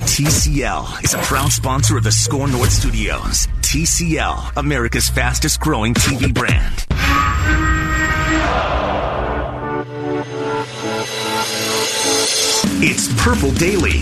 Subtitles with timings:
[0.00, 3.46] TCL is a proud sponsor of the Score North Studios.
[3.62, 6.84] TCL, America's fastest growing TV brand.
[12.86, 14.00] It's Purple Daily.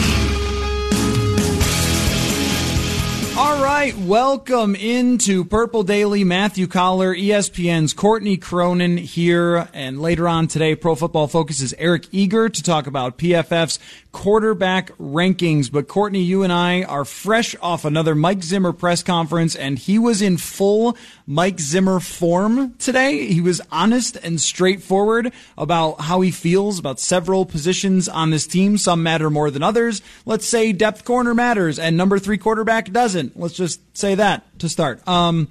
[3.34, 6.22] All right, welcome into Purple Daily.
[6.22, 12.08] Matthew Coller, ESPN's Courtney Cronin here, and later on today, Pro Football Focus is Eric
[12.12, 13.78] Eager to talk about PFF's
[14.12, 15.72] quarterback rankings.
[15.72, 19.98] But Courtney, you and I are fresh off another Mike Zimmer press conference, and he
[19.98, 20.96] was in full
[21.26, 23.26] Mike Zimmer form today.
[23.26, 28.78] He was honest and straightforward about how he feels about several positions on this team.
[28.78, 30.02] Some matter more than others.
[30.26, 33.38] Let's say depth corner matters and number three quarterback doesn't.
[33.38, 35.06] Let's just say that to start.
[35.08, 35.48] Um,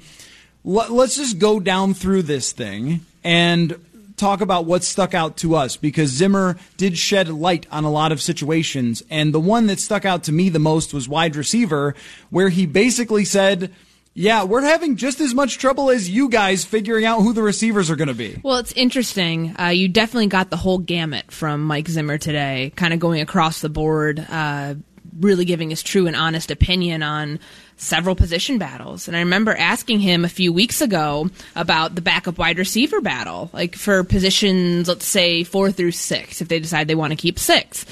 [0.63, 3.75] let's just go down through this thing and
[4.21, 8.11] talk about what stuck out to us because Zimmer did shed light on a lot
[8.11, 9.03] of situations.
[9.09, 11.95] And the one that stuck out to me the most was wide receiver,
[12.29, 13.73] where he basically said,
[14.13, 17.89] yeah, we're having just as much trouble as you guys figuring out who the receivers
[17.89, 18.39] are going to be.
[18.43, 19.55] Well, it's interesting.
[19.59, 23.61] Uh, you definitely got the whole gamut from Mike Zimmer today, kind of going across
[23.61, 24.75] the board, uh,
[25.19, 27.39] really giving his true and honest opinion on
[27.81, 29.07] several position battles.
[29.07, 33.49] And I remember asking him a few weeks ago about the backup wide receiver battle,
[33.53, 37.39] like for positions, let's say four through six, if they decide they want to keep
[37.39, 37.85] six.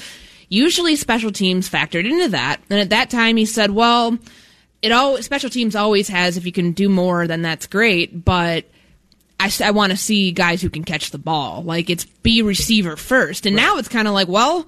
[0.48, 2.60] Usually special teams factored into that.
[2.70, 4.16] And at that time he said, well,
[4.80, 8.66] it all, special teams always has, if you can do more, then that's great, but
[9.40, 11.64] I, I want to see guys who can catch the ball.
[11.64, 13.44] Like it's be receiver first.
[13.44, 13.62] And right.
[13.62, 14.66] now it's kind of like, well,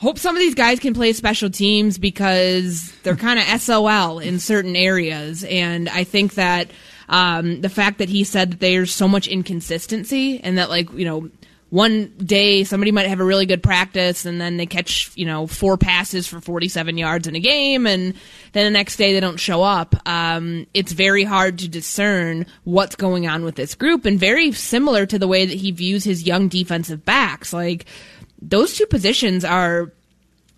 [0.00, 4.38] hope some of these guys can play special teams because they're kind of SOL in
[4.38, 5.44] certain areas.
[5.44, 6.70] And I think that
[7.10, 11.04] um, the fact that he said that there's so much inconsistency and that, like, you
[11.04, 11.28] know,
[11.68, 15.46] one day somebody might have a really good practice and then they catch, you know,
[15.46, 18.14] four passes for 47 yards in a game and
[18.52, 19.94] then the next day they don't show up.
[20.08, 25.04] Um, it's very hard to discern what's going on with this group and very similar
[25.06, 27.52] to the way that he views his young defensive backs.
[27.52, 27.86] Like,
[28.42, 29.92] those two positions are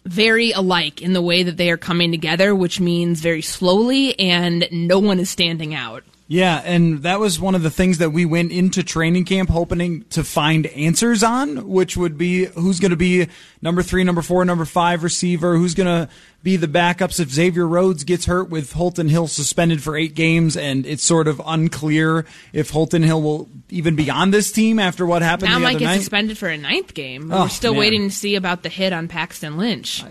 [0.04, 4.66] very alike in the way that they are coming together, which means very slowly and
[4.72, 6.02] no one is standing out.
[6.28, 10.04] Yeah, and that was one of the things that we went into training camp hoping
[10.10, 13.28] to find answers on, which would be who's going to be
[13.60, 17.66] number three, number four, number five receiver, who's going to be the backups if Xavier
[17.66, 22.26] Rhodes gets hurt with Holton Hill suspended for eight games, and it's sort of unclear
[22.52, 25.50] if Holton Hill will even be on this team after what happened.
[25.50, 27.32] Now Mike gets suspended for a ninth game.
[27.32, 27.80] Oh, We're still man.
[27.80, 30.02] waiting to see about the hit on Paxton Lynch.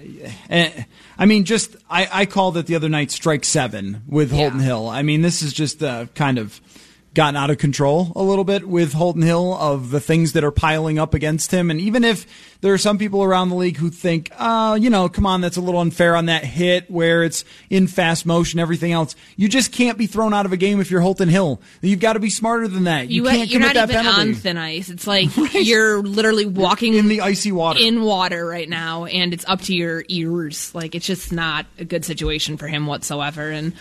[0.49, 0.85] I,
[1.17, 4.59] I mean, just I, I, called it the other night strike seven with Holton.
[4.59, 4.87] Hill.
[4.87, 6.59] I mean, this is just uh, kind of
[7.13, 10.51] gotten out of control a little bit with Holton Hill of the things that are
[10.51, 11.69] piling up against him.
[11.69, 12.25] And even if
[12.61, 15.57] there are some people around the league who think, oh, you know, come on, that's
[15.57, 19.16] a little unfair on that hit where it's in fast motion, everything else.
[19.35, 21.59] You just can't be thrown out of a game if you're Holton Hill.
[21.81, 23.09] You've got to be smarter than that.
[23.09, 24.29] You, you can't you're commit not that even penalty.
[24.29, 24.89] on thin ice.
[24.89, 25.53] It's like right.
[25.55, 27.79] you're literally walking in the icy water.
[27.81, 30.73] In water right now, and it's up to your ears.
[30.73, 33.49] Like it's just not a good situation for him whatsoever.
[33.49, 33.73] And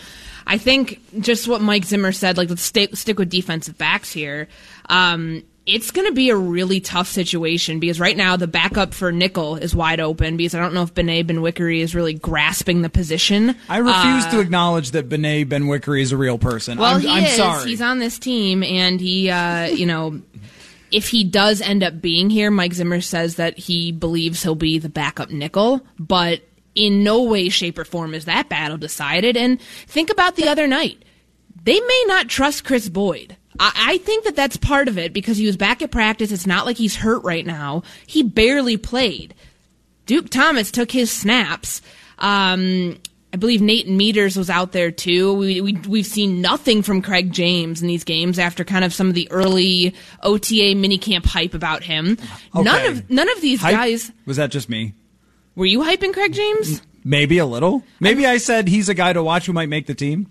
[0.50, 4.49] I think just what Mike Zimmer said, like let's stay, stick with defensive backs here.
[4.87, 9.12] Um, it's going to be a really tough situation because right now the backup for
[9.12, 12.91] nickel is wide open because I don't know if Bené Benwikere is really grasping the
[12.91, 13.55] position.
[13.69, 16.79] I refuse uh, to acknowledge that Bené Benwikere is a real person.
[16.79, 17.37] Well, I'm, he I'm is.
[17.37, 17.69] Sorry.
[17.69, 20.20] He's on this team, and he, uh, you know.
[20.91, 24.81] if he does end up being here, Mike Zimmer says that he believes he'll be
[24.81, 26.43] the backup nickel, but
[26.75, 29.37] in no way, shape, or form is that battle decided.
[29.37, 31.05] And think about the other night.
[31.62, 33.37] They may not trust Kris Boyd.
[33.58, 36.32] I, I think that that's part of it because he was back at practice.
[36.32, 37.82] It's not like he's hurt right now.
[38.06, 39.34] He barely played.
[40.06, 41.82] Duke Thomas took his snaps.
[42.19, 42.99] Um,
[43.32, 45.34] I believe Nathan Meadors was out there too.
[45.34, 49.08] We, we we've seen nothing from Craig James in these games after kind of some
[49.08, 52.19] of the early OTA minicamp hype about him.
[52.55, 52.62] Okay.
[52.62, 53.72] None of none of these Hype?
[53.72, 54.11] guys.
[54.26, 54.94] Was that just me?
[55.56, 56.82] Were you hyping Craig James?
[57.05, 57.82] Maybe a little.
[57.99, 60.31] Maybe I said he's a guy to watch who might make the team.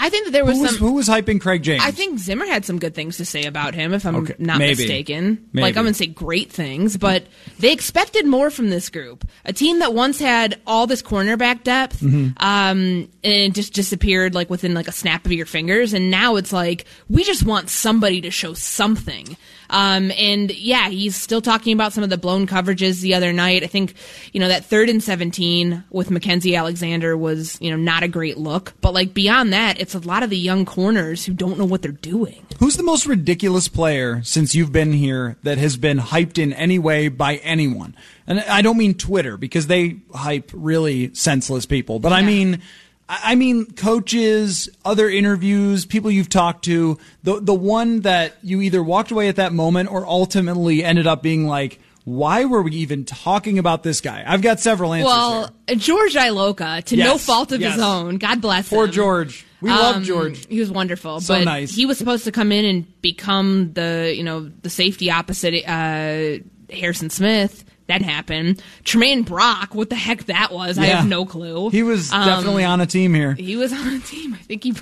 [0.00, 0.78] I think that there was Who was, some.
[0.78, 1.82] who was hyping Craig James?
[1.84, 4.58] I think Zimmer had some good things to say about him, if I'm Okay, not
[4.58, 4.76] maybe.
[4.84, 5.48] mistaken.
[5.52, 5.62] Maybe.
[5.64, 7.24] Like, I'm going to say great things, but
[7.58, 9.26] they expected more from this group.
[9.44, 12.28] A team that once had all this cornerback depth, Mm-hmm.
[12.36, 16.36] um, and it just disappeared like within like a snap of your fingers, and now
[16.36, 19.36] it's like we just want somebody to show something.
[19.70, 23.62] Um, and yeah, he's still talking about some of the blown coverages the other night.
[23.62, 23.94] I think,
[24.32, 28.38] you know, that third and 17 with Mackensie Alexander was, you know, not a great
[28.38, 28.72] look.
[28.80, 31.82] But like beyond that, it's a lot of the young corners who don't know what
[31.82, 32.46] they're doing.
[32.58, 36.78] Who's the most ridiculous player since you've been here that has been hyped in any
[36.78, 37.94] way by anyone?
[38.26, 42.60] And I don't mean Twitter because they hype really senseless people, but I mean,
[43.08, 46.98] I mean coaches, other interviews, people you've talked to.
[47.22, 51.22] The the one that you either walked away at that moment or ultimately ended up
[51.22, 54.24] being like, why were we even talking about this guy?
[54.26, 55.06] I've got several answers.
[55.06, 55.50] Well.
[55.76, 57.74] George Iloka, to no fault of yes.
[57.74, 58.92] his own, God bless Poor him.
[58.92, 59.44] George.
[59.60, 60.46] We love Um, George.
[60.46, 61.20] He was wonderful.
[61.20, 61.74] So but nice.
[61.74, 66.38] He was supposed to come in and become the you know the safety opposite uh,
[66.72, 67.64] Harrison Smith.
[67.88, 68.62] That happened.
[68.84, 70.78] Tramaine Brock, what the heck that was?
[70.78, 71.70] I have no clue.
[71.70, 73.32] He was Um, definitely on a team here.
[73.34, 74.34] He was on a team.
[74.34, 74.74] I think he.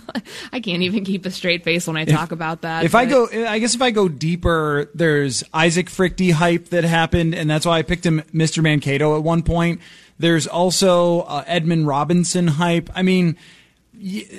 [0.53, 2.85] I can't even keep a straight face when I talk about that.
[2.85, 7.35] If I go, I guess if I go deeper, there's Isaac Fruechte hype that happened,
[7.35, 8.63] and that's why I picked him, Mr.
[8.63, 9.81] Mankato, at one point.
[10.19, 12.91] There's also uh, Edmond Robinson hype.
[12.95, 13.37] I mean,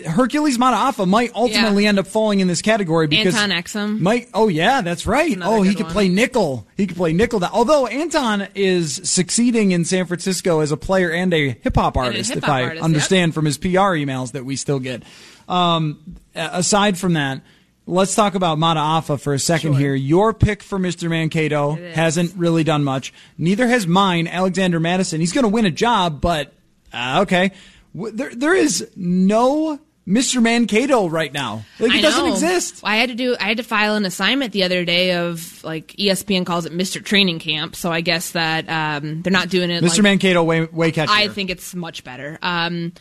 [0.05, 1.89] Hercules Mata'afa might ultimately Yeah.
[1.89, 3.99] end up falling in this category because Antone Exum.
[3.99, 5.35] Might oh yeah, that's right.
[5.35, 5.93] another Oh, he could one.
[5.93, 6.67] play nickel.
[6.77, 7.39] He could play nickel.
[7.39, 7.49] Now.
[7.51, 12.35] Although Antone is succeeding in San Francisco as a player and a hip hop artist,
[12.35, 15.03] if I artist, understand from his PR emails that we still get.
[15.49, 15.99] Um,
[16.35, 17.41] aside from that,
[17.87, 19.79] let's talk about Mata'afa for a second Sure.
[19.79, 19.95] here.
[19.95, 21.09] Your pick for Mr.
[21.09, 23.13] Mankato hasn't really done much.
[23.37, 25.19] Neither has mine, Alexander Mattison.
[25.19, 26.53] He's going to win a job, but
[26.93, 27.51] uh, okay.
[27.93, 30.41] There, there is no Mr.
[30.41, 31.65] Mankato right now.
[31.79, 32.79] Like it doesn't exist.
[32.83, 33.35] I had to do.
[33.39, 37.03] I had to file an assignment the other day of like ESPN calls it Mr.
[37.03, 37.75] Training Camp.
[37.75, 39.83] So I guess that um, they're not doing it.
[39.83, 39.97] Mr.
[39.97, 41.09] Like, Mankato way way catchier.
[41.09, 42.39] I think it's much better.
[42.41, 42.93] Um,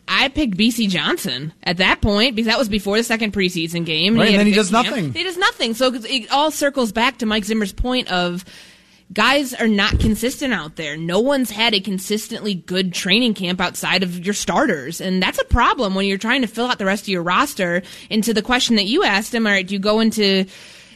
[0.10, 4.16] I picked Bisi Johnson at that point because that was before the second preseason game.
[4.16, 4.88] Right, and had then he does camp.
[4.88, 5.14] nothing.
[5.14, 5.74] He does nothing.
[5.76, 8.46] So it all circles back to Mike Zimmer's point of
[9.14, 10.98] guys are not consistent out there.
[10.98, 15.00] No one's had a consistently good training camp outside of your starters.
[15.00, 17.84] And that's a problem when you're trying to fill out the rest of your roster.
[18.12, 20.46] And to the question that you asked him, all right, do you go into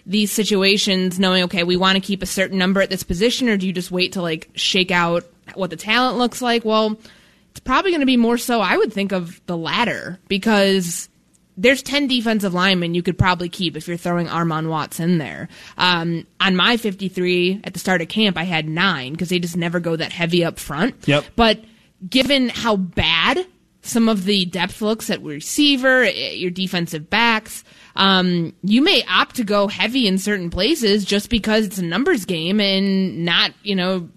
[0.06, 3.58] these situations knowing, okay, we want to keep a certain number at this position, or
[3.58, 5.24] do you just wait to like shake out
[5.54, 6.66] what the talent looks like?
[6.66, 6.98] Well,
[7.52, 11.08] it's probably going to be more so, I would think, of the latter because
[11.58, 15.48] there's 10 defensive linemen you could probably keep if you're throwing Armon Watts in there.
[15.78, 19.58] Um, on my 53 at the start of camp, I had nine because they just
[19.58, 21.08] never go that heavy up front.
[21.08, 21.26] Yep.
[21.36, 21.60] But
[22.08, 23.46] given how bad
[23.82, 27.64] some of the depth looks at receiver, eh, your defensive backs,
[27.96, 32.26] um, you may opt to go heavy in certain places just because it's a numbers
[32.26, 34.10] game and not, you know,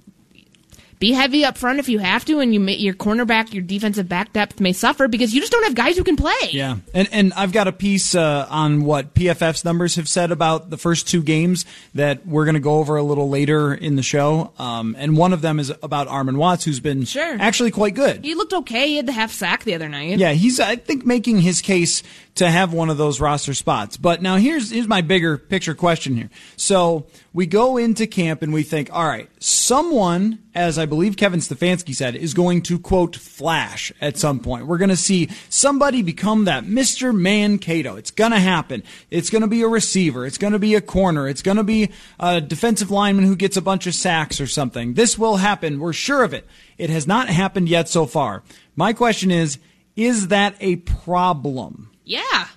[1.05, 4.09] be heavy up front if you have to, and you may, your cornerback, your defensive
[4.09, 6.33] back depth may suffer because you just don't have guys who can play.
[6.51, 10.71] Yeah, and and I've got a piece uh, on what PFF's numbers have said about
[10.71, 14.03] the first two games that we're going to go over a little later in the
[14.03, 14.53] show.
[14.59, 17.37] Um, and one of them is about Armon Watts, who's been Sure.
[17.39, 18.25] actually quite good.
[18.25, 18.89] He looked okay.
[18.89, 20.19] He had the half sack the other night.
[20.19, 22.03] Yeah, he's I think making his case
[22.37, 23.97] to have one of those roster spots.
[23.97, 26.31] But now here's here's my bigger picture question here.
[26.57, 31.41] So we go into camp and we think, all right, someone, as I believe Kevin
[31.41, 34.67] Stefanski said, is going to quote flash at some point.
[34.67, 37.17] We're going to see somebody become that Mr.
[37.17, 37.97] Mankato.
[37.97, 38.83] It's going to happen.
[39.11, 40.27] It's going to be a receiver.
[40.27, 41.29] It's going to be a corner.
[41.29, 44.95] It's going to be a defensive lineman who gets a bunch of sacks or something.
[44.95, 45.79] This will happen.
[45.79, 46.47] We're sure of it.
[46.79, 48.43] It has not happened yet so far.
[48.75, 49.59] My question is,
[49.95, 51.91] is that a problem?
[52.05, 52.49] Yeah.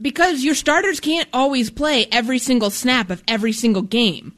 [0.00, 4.34] Because your starters can't always play every single snap of every single game.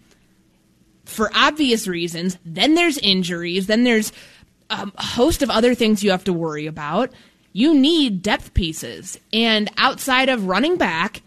[1.05, 2.39] For obvious reasons.
[2.45, 3.67] Then there's injuries.
[3.67, 4.13] Then there's
[4.71, 7.11] a host of other things you have to worry about.
[7.53, 9.19] You need depth pieces.
[9.33, 11.23] And outside of running back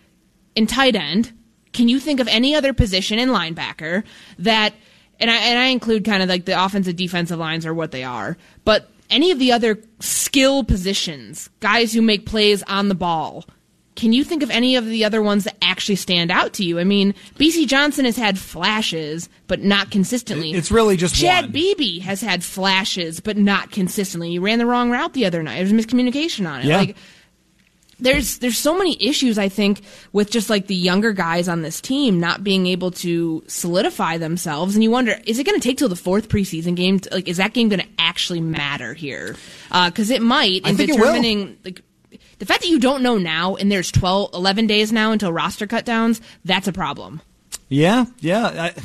[0.55, 1.31] and tight end,
[1.73, 4.03] can you think of any other position in linebacker
[4.39, 4.73] that
[5.19, 8.03] and I and I include kind of like the offensive defensive lines are what they
[8.03, 13.45] are, but any of the other skill positions, guys who make plays on the ball,
[13.95, 16.79] can you think of any of the other ones that actually stand out to you?
[16.79, 20.51] I mean, Bisi Johnson has had flashes, but not consistently.
[20.51, 21.51] It's really just Chad one.
[21.51, 24.29] Beebe has had flashes, but not consistently.
[24.29, 25.55] He ran the wrong route the other night.
[25.55, 26.65] There was miscommunication on it.
[26.65, 26.77] Yeah.
[26.77, 26.95] Like
[27.99, 31.81] there's there's so many issues I think with just like the younger guys on this
[31.81, 35.77] team not being able to solidify themselves, and you wonder is it going to take
[35.77, 36.99] till the fourth preseason game?
[36.99, 39.35] To, like, is that game going to actually matter here?
[39.71, 41.07] Uh, because it might I in think it will.
[41.07, 41.81] determining like
[42.39, 45.67] the fact that you don't know now, and there's 12, 11 days now until roster
[45.67, 46.21] cut downs.
[46.45, 47.21] That's a problem.
[47.69, 48.45] Yeah, yeah.
[48.45, 48.81] I,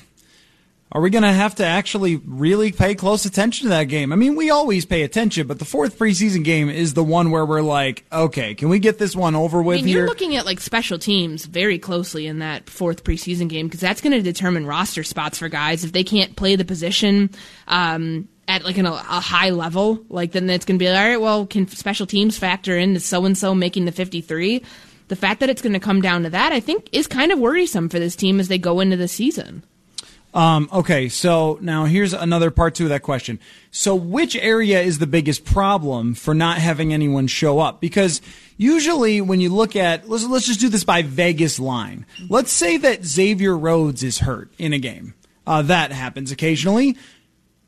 [0.92, 4.12] are we going to have to actually really pay close attention to that game?
[4.12, 7.46] I mean, we always pay attention, but the fourth preseason game is the one where
[7.46, 9.98] we're like, okay, can we get this one over with I mean, here?
[9.98, 14.02] you're looking at like special teams very closely in that fourth preseason game because that's
[14.02, 17.30] going to determine roster spots for guys if they can't play the position
[17.68, 20.04] um, at like an, a high level.
[20.10, 21.20] Like then it's going to be like, all right.
[21.20, 24.62] Well, can special teams factor into so and so making the 53?
[25.08, 27.38] The fact that it's going to come down to that, I think, is kind of
[27.38, 29.64] worrisome for this team as they go into the season.
[30.34, 33.38] Um, okay, so now here's another part two of that question.
[33.70, 37.80] So, which area is the biggest problem for not having anyone show up?
[37.80, 38.22] Because
[38.56, 42.06] usually, when you look at let's let's just do this by Vegas line.
[42.28, 45.14] Let's say that Xavier Rhodes is hurt in a game.
[45.46, 46.96] Uh, that happens occasionally.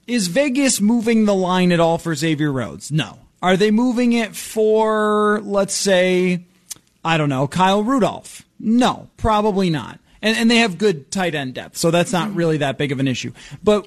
[0.07, 2.91] Is Vegas moving the line at all for Xavier Rhodes?
[2.91, 3.19] No.
[3.43, 6.45] Are they moving it for let's say
[7.05, 8.43] I don't know Kyle Rudolph?
[8.59, 12.57] No, probably not and, and they have good tight end depth, so that's not really
[12.57, 13.33] that big of an issue.
[13.63, 13.87] But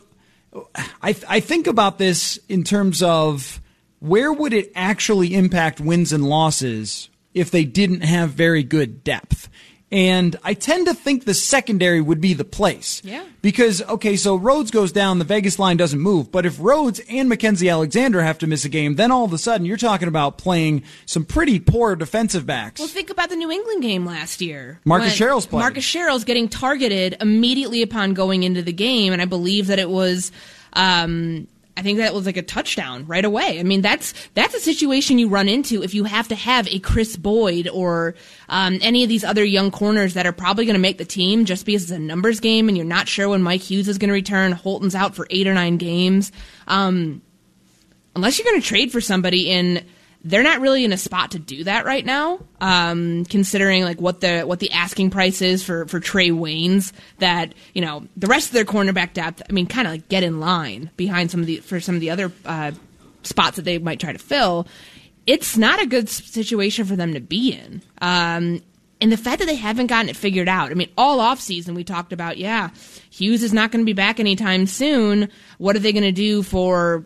[1.01, 3.60] I, I think about this in terms of
[4.00, 9.50] where would it actually impact wins and losses if they didn't have very good depth.
[9.89, 13.01] And I tend to think the secondary would be the place.
[13.06, 13.24] Yeah.
[13.41, 16.29] Because, okay, so Rhodes goes down, the Vegas line doesn't move.
[16.29, 19.38] But if Rhodes and Mackensie Alexander have to miss a game, then all of a
[19.38, 22.79] sudden you're talking about playing some pretty poor defensive backs.
[22.79, 24.82] Well, think about the New England game last year.
[24.84, 25.62] Marcus Sherels playing.
[25.62, 29.89] Marcus Sherels getting targeted immediately upon going into the game, and I believe that it
[29.89, 30.34] was.
[30.74, 33.60] Um, I think that was like a touchdown right away.
[33.60, 36.79] I mean, that's that's a situation you run into if you have to have a
[36.79, 38.15] Kris Boyd or
[38.50, 41.46] um, any of these other young corners that are probably going to make the team
[41.46, 44.07] just because it's a numbers game and you're not sure when Mike Hughes is going
[44.07, 44.53] to return.
[44.53, 46.31] Holton's out for eight or nine games.
[46.67, 47.22] Um,
[48.15, 49.86] unless you're going to trade for somebody in
[50.24, 54.21] they're not really in a spot to do that right now, um, considering like what
[54.21, 56.91] the what the asking price is for for Trae Waynes.
[57.19, 59.41] That you know the rest of their cornerback depth.
[59.47, 62.01] I mean, kind of like get in line behind some of the for some of
[62.01, 62.71] the other uh,
[63.24, 64.67] spots that they might try to fill.
[65.25, 67.81] It's not a good situation for them to be in.
[68.01, 68.62] Um,
[69.00, 70.71] and the fact that they haven't gotten it figured out.
[70.71, 72.69] I mean, all offseason we talked about, yeah,
[73.09, 75.29] Hughes is not going to be back anytime soon.
[75.57, 77.05] What are they going to do for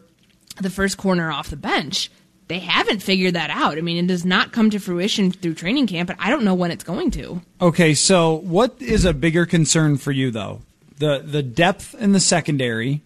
[0.61, 2.09] the first corner off the bench?
[2.51, 3.77] They haven't figured that out.
[3.77, 6.53] I mean, it does not come to fruition through training camp, but I don't know
[6.53, 7.41] when it's going to.
[7.61, 10.61] Okay, so what is a bigger concern for you though?
[10.97, 13.03] The the depth in the secondary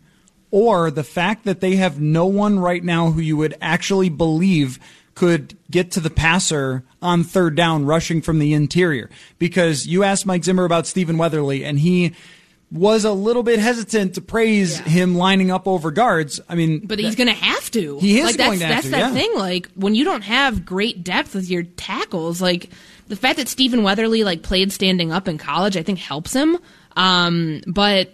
[0.50, 4.80] or the fact that they have no one right now who you would actually believe
[5.14, 9.12] could get to the passer on third down rushing from the interior?
[9.38, 12.16] Because you asked Mike Zimmer about Stephen Weatherly and he
[12.72, 14.86] was a little bit hesitant to praise Yeah.
[14.86, 16.42] him lining up over guards.
[16.50, 18.00] I mean, But he's going to have to.
[18.00, 19.14] He is like, going that's, to have That's to, that yeah.
[19.14, 19.32] thing.
[19.38, 22.70] Like when you don't have great depth with your tackles, like
[23.08, 26.58] the fact that Stephen Weatherly like played standing up in college, I think helps him.
[26.96, 28.12] Um, but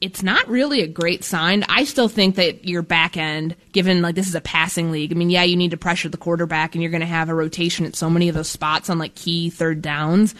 [0.00, 1.64] it's not really a great sign.
[1.70, 5.14] I still think that your back end, given like this is a passing league, I
[5.14, 7.86] mean, yeah, you need to pressure the quarterback, and you're going to have a rotation
[7.86, 10.34] at so many of those spots on like key third downs.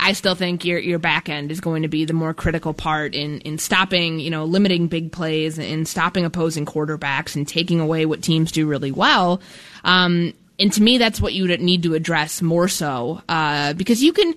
[0.00, 3.14] I still think your your back end is going to be the more critical part
[3.14, 8.06] in in stopping, you know, limiting big plays and stopping opposing quarterbacks and taking away
[8.06, 9.40] what teams do really well.
[9.84, 14.12] Um, and to me, that's what you need to address more so uh, because you
[14.12, 14.34] can.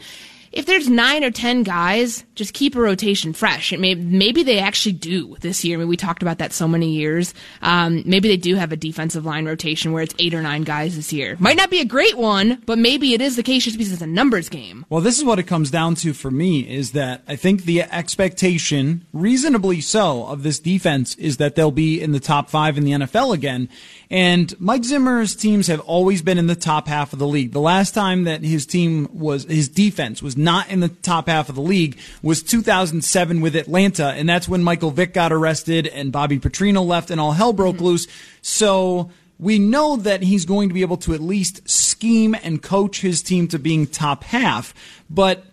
[0.52, 3.72] If there's nine or ten guys, just keep a rotation fresh.
[3.72, 5.78] It may, maybe they actually do this year.
[5.78, 7.34] I mean, we talked about that so many years.
[7.62, 10.96] Um, maybe they do have a defensive line rotation where it's eight or nine guys
[10.96, 11.38] this year.
[11.40, 14.02] Might not be a great one, but maybe it is the case just because it's
[14.02, 14.86] a numbers game.
[14.90, 17.84] Well, this is what it comes down to for me is that I think the
[17.84, 22.84] expectation, reasonably so, of this defense is that they'll be in the top five in
[22.84, 23.70] the NFL again.
[24.10, 27.54] And Mike Zimmer's teams have always been in the top half of the league.
[27.54, 31.50] The last time that his team was, his defense was not in the top half
[31.50, 34.08] of the league was 2007 with Atlanta.
[34.08, 37.78] And that's when Michael Vick got arrested and Bobby Petrino left and all hell broke
[37.78, 37.86] mm-hmm.
[37.86, 38.08] loose.
[38.42, 43.02] So, we know that he's going to be able to at least scheme and coach
[43.02, 44.72] his team to being top half.
[45.10, 45.44] But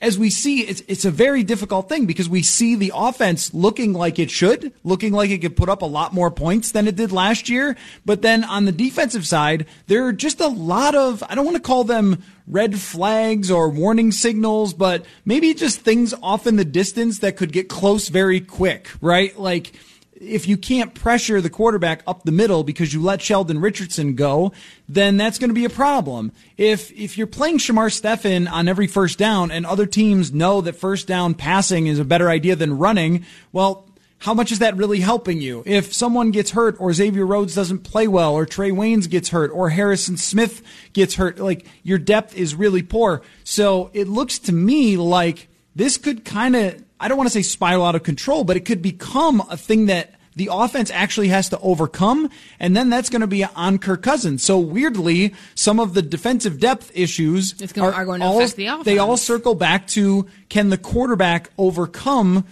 [0.00, 3.92] as we see, it's, it's a very difficult thing because we see the offense looking
[3.92, 6.96] like it should, looking like it could put up a lot more points than it
[6.96, 7.76] did last year.
[8.04, 11.56] But then on the defensive side, there are just a lot of, I don't want
[11.56, 16.64] to call them red flags or warning signals, but maybe just things off in the
[16.64, 19.38] distance that could get close very quick, right?
[19.38, 19.72] Like,
[20.20, 24.52] if you can't pressure the quarterback up the middle because you let Sheldon Richardson go,
[24.88, 26.32] then that's going to be a problem.
[26.58, 30.76] If if you're playing Shamar Stephen on every first down and other teams know that
[30.76, 33.86] first down passing is a better idea than running, well,
[34.18, 35.62] how much is that really helping you?
[35.64, 39.50] If someone gets hurt or Xavier Rhodes doesn't play well or Trae Waynes gets hurt
[39.50, 40.62] or Harrison Smith
[40.92, 43.22] gets hurt, like your depth is really poor.
[43.44, 47.42] So it looks to me like this could kind of I don't want to say
[47.42, 51.48] spiral out of control, but it could become a thing that the offense actually has
[51.48, 52.30] to overcome,
[52.60, 54.42] and then that's going to be on Kirk Cousins.
[54.42, 58.56] So weirdly, some of the defensive depth issues going, are, are, going to all, affect
[58.56, 58.84] the offense.
[58.84, 62.44] They all circle back to can the quarterback overcome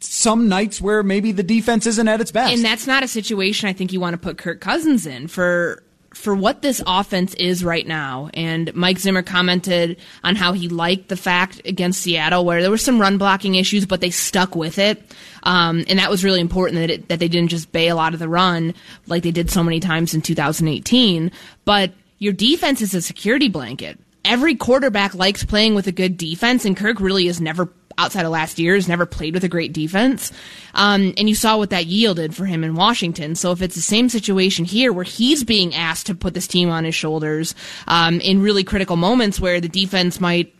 [0.00, 2.52] some nights where maybe the defense isn't at its best.
[2.52, 5.82] And that's not a situation I think you want to put Kirk Cousins in for
[6.14, 11.08] for what this offense is right now, and Mike Zimmer commented on how he liked
[11.08, 14.78] the fact against Seattle where there were some run blocking issues, but they stuck with
[14.78, 15.02] it,
[15.42, 18.20] um, and that was really important that it, that they didn't just bail out of
[18.20, 18.74] the run
[19.06, 21.30] like they did so many times in 2018.
[21.64, 23.98] But your defense is a security blanket.
[24.24, 27.66] Every quarterback likes playing with a good defense, and Kirk really has never
[27.98, 30.32] outside of last year has never played with a great defense.
[30.74, 33.34] Um, and you saw what that yielded for him in Washington.
[33.34, 36.70] So if it's the same situation here where he's being asked to put this team
[36.70, 37.54] on his shoulders
[37.86, 40.54] um, in really critical moments where the defense might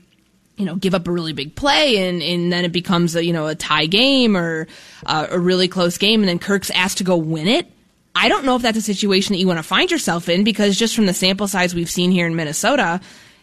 [0.56, 3.32] you know, give up a really big play and, and then it becomes a, you
[3.32, 4.68] know, a tie game or
[5.06, 7.70] uh, a really close game and then Kirk's asked to go win it.
[8.14, 10.78] I don't know if that's a situation that you want to find yourself in because
[10.78, 13.00] just from the sample size we've seen here in Minnesota,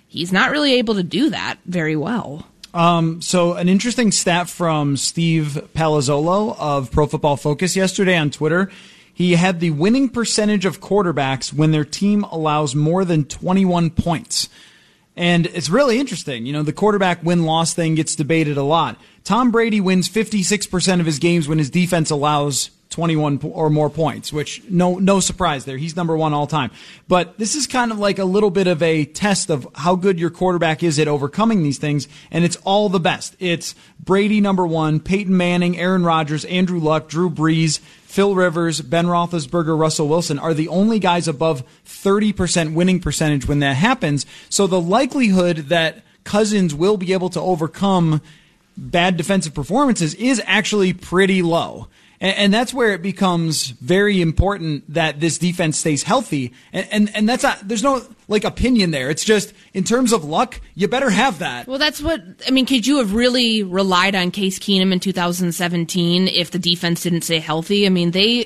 [0.08, 2.48] he's not really able to do that very well.
[2.74, 8.72] Um, so an interesting stat from Steve Palazzolo of Pro Football Focus yesterday on Twitter.
[9.14, 14.50] He had the winning percentage of quarterbacks when their team allows more than 21 points.
[15.16, 16.46] And it's really interesting.
[16.46, 18.98] You know, the quarterback win loss thing gets debated a lot.
[19.24, 24.32] Tom Brady wins 56% of his games when his defense allows 21 or more points,
[24.32, 25.78] which no no surprise there.
[25.78, 26.72] He's number 1 all time.
[27.08, 30.20] But this is kind of like a little bit of a test of how good
[30.20, 33.36] your quarterback is at overcoming these things and it's all the best.
[33.40, 39.06] It's Brady number 1, Peyton Manning, Aaron Rodgers, Andrew Luck, Drew Brees, Phil Rivers, Ben
[39.06, 44.26] Roethlisberger, Russell Wilson are the only guys above 30% winning percentage when that happens.
[44.50, 48.22] So the likelihood that Cousins will be able to overcome
[48.76, 51.88] bad defensive performances is actually pretty low.
[52.22, 56.54] And, and, that's where it becomes very important that this defense stays healthy.
[56.72, 59.10] And, and, and that's not, there's no like opinion there.
[59.10, 61.68] It's just in terms of luck, you better have that.
[61.68, 66.28] Well, that's what, I mean, could you have really relied on Case Keenum in 2017
[66.28, 67.88] if the defense didn't stay healthy?
[67.88, 68.46] I mean, they,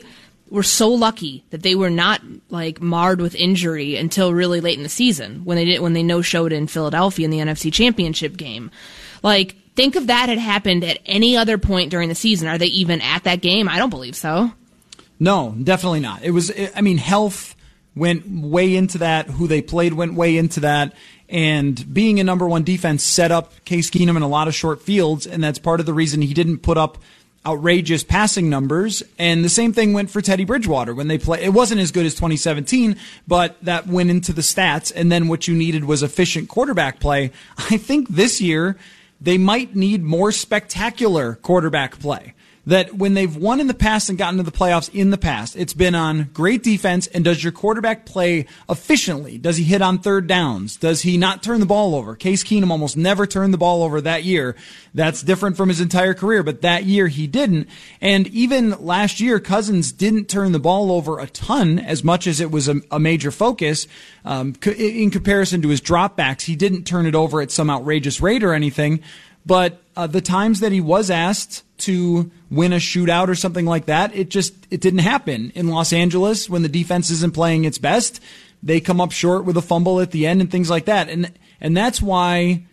[0.50, 4.84] were so lucky that they were not like marred with injury until really late in
[4.84, 8.38] the season when they did when they no showed in Philadelphia in the NFC Championship
[8.38, 8.70] game.
[9.24, 12.48] Like Think if that had happened at any other point during the season.
[12.48, 13.68] Are they even at that game?
[13.68, 14.52] I don't believe so.
[15.20, 16.24] No, definitely not.
[16.24, 17.56] It was, I mean, health
[17.96, 19.28] went way into that.
[19.28, 20.94] Who they played went way into that.
[21.28, 24.82] And being a number one defense set up Case Keenum in a lot of short
[24.82, 25.26] fields.
[25.26, 26.98] And that's part of the reason he didn't put up
[27.46, 29.04] outrageous passing numbers.
[29.20, 31.44] And the same thing went for Teddy Bridgewater when they play.
[31.44, 34.92] It wasn't as good as 2017, but that went into the stats.
[34.96, 37.32] And then what you needed was efficient quarterback play.
[37.58, 38.78] I think this year,
[39.19, 42.34] they might need more spectacular quarterback play
[42.65, 45.56] that when they've won in the past and gotten to the playoffs in the past,
[45.56, 47.08] it's been on great defense.
[47.08, 49.38] And does your quarterback play efficiently?
[49.38, 50.78] Does he hit on third downs?
[50.78, 52.15] Does he not turn the ball over?
[52.15, 54.56] Case Keenum almost never turned the ball over that year.
[54.93, 57.69] That's different from his entire career, but that year he didn't.
[58.01, 62.39] And even last year, Cousins didn't turn the ball over a ton as much as
[62.39, 63.88] it was a, a major focus.
[64.23, 68.43] Um, in comparison to his dropbacks, he didn't turn it over at some outrageous rate
[68.43, 69.01] or anything.
[69.45, 73.86] But uh, the times that he was asked to win a shootout or something like
[73.86, 77.77] that, it just it didn't happen in Los Angeles when the defense isn't playing its
[77.77, 78.19] best.
[78.63, 81.31] They come up short with a fumble at the end and things like that, and
[81.62, 82.63] and that's why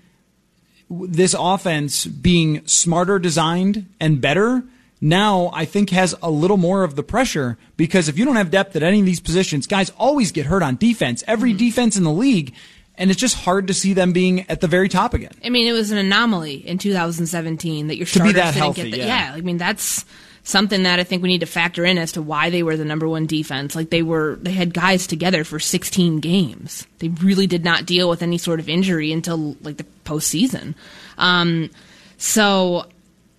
[0.91, 4.63] this offense being smarter designed and better
[5.05, 8.53] now I think has a little more of the pressure because if you don't have
[8.53, 11.25] depth at any of these positions, guys always get hurt on defense.
[11.27, 11.59] Every mm-hmm.
[11.59, 12.55] defense in the league
[12.97, 15.33] and it's just hard to see them being at the very top again.
[15.45, 18.63] I mean, it was an anomaly in 2017 that your starters to be that didn't
[18.63, 19.31] healthy, get the, yeah.
[19.31, 19.35] yeah.
[19.35, 20.05] I mean, that's
[20.45, 22.85] something that I think we need to factor in as to why they were the
[22.85, 23.75] number one defense.
[23.75, 26.87] Like they were, they had guys together for 16 games.
[26.99, 30.75] They really did not deal with any sort of injury until like the postseason.
[31.17, 31.71] Um,
[32.19, 32.87] so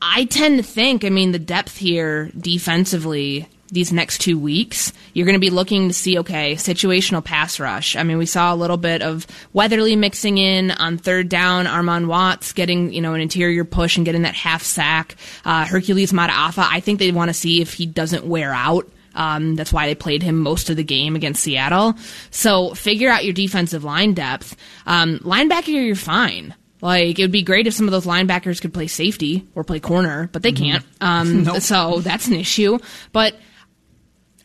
[0.01, 5.25] I tend to think, I mean, the depth here defensively these next two weeks, you're
[5.25, 7.95] going to be looking to see, okay, situational pass rush.
[7.95, 12.07] I mean, we saw a little bit of Weatherly mixing in on third down, Armon
[12.07, 15.15] Watts getting, you know, an interior push and getting that half sack.
[15.43, 18.87] Uh, Hercules Mata'afa, I think they want to see if he doesn't wear out.
[19.15, 21.95] Um, that's why they played him most of the game against Seattle.
[22.31, 24.55] So figure out your defensive line depth.
[24.85, 26.55] Um, linebacker, you're fine.
[26.81, 29.79] Like it would be great if some of those linebackers could play safety or play
[29.79, 30.63] corner, but they mm-hmm.
[30.63, 30.85] can't.
[30.99, 31.61] Um, nope.
[31.61, 32.77] So that's an issue.
[33.13, 33.35] But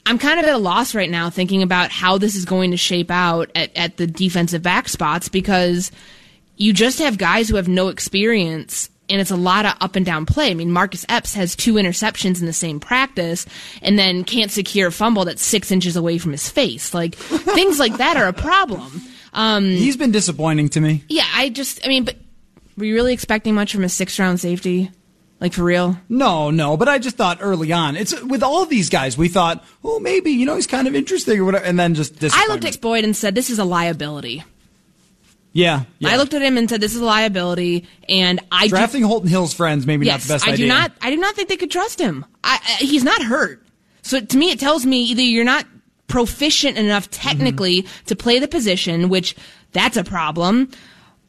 [0.09, 2.79] I'm kind of at a loss right now thinking about how this is going to
[2.79, 5.93] shape out at, at the defensive back spots because
[6.57, 10.07] you just have guys who have no experience and it's a lot of up and
[10.07, 10.51] down play.
[10.51, 13.45] I mean, Marcus Epps has two interceptions in the same practice
[13.83, 16.95] and then can't secure a fumble that's six inches away from his face.
[16.95, 19.03] Like, things like that are a problem.
[19.35, 21.05] Um, He's been disappointing to me.
[21.11, 22.17] Yeah, I just, I mean, but
[22.79, 24.91] were you really expecting much from a six round safety?
[25.41, 25.97] Like for real?
[26.09, 26.77] No, no.
[26.77, 30.01] But I just thought early on, it's with all of these guys, we thought, oh,
[30.01, 32.81] maybe you know he's kind of interesting or whatever, and then just I looked at
[32.81, 34.45] Boyd and said, this is a liability.
[35.53, 39.01] Yeah, yeah, I looked at him and said, "This is a liability." And I drafting
[39.01, 40.67] do, Holton Hill's friends maybe yes, not the best I idea.
[40.67, 40.93] do not.
[41.01, 42.25] I do not think they could trust him.
[42.45, 43.65] I, I, he's not hurt,
[44.03, 45.67] so to me, it tells me either you're not
[46.07, 48.07] proficient enough technically mm-hmm.
[48.07, 49.35] to play the position, which
[49.73, 50.71] that's a problem,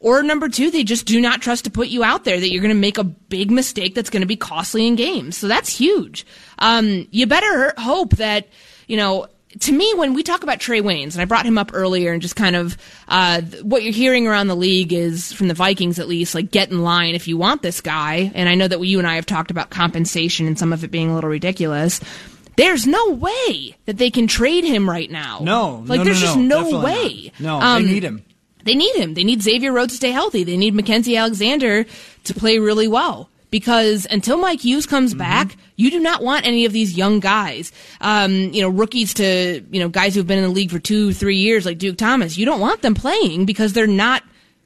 [0.00, 2.62] or number two, they just do not trust to put you out there that you're
[2.62, 5.36] going to make a big mistake that's going to be costly in games.
[5.36, 6.26] So that's huge.
[6.58, 8.48] Um, you better hope that,
[8.86, 9.26] you know,
[9.60, 12.22] to me, when we talk about Trae Waynes, and I brought him up earlier, and
[12.22, 12.76] just kind of
[13.08, 16.70] uh, what you're hearing around the league is from the Vikings at least, like get
[16.70, 18.30] in line if you want this guy.
[18.34, 20.92] And I know that you and I have talked about compensation and some of it
[20.92, 22.00] being a little ridiculous.
[22.56, 25.40] There's no way that they can trade him right now.
[25.42, 27.32] No, like no, there's no, just no, no way.
[27.40, 27.60] Not.
[27.60, 28.24] No, um, they need him.
[28.64, 29.14] They need him.
[29.14, 30.44] They need Xavier Rhodes to stay healthy.
[30.44, 31.84] They need Mackensie Alexander
[32.24, 33.30] to play really well.
[33.50, 35.18] Because until Mike Hughes comes mm-hmm.
[35.18, 39.64] back, you do not want any of these young guys, um, you know, rookies to,
[39.70, 42.38] you know, guys who've been in the league for two, three years like Duke Thomas.
[42.38, 44.22] You don't want them playing because they're not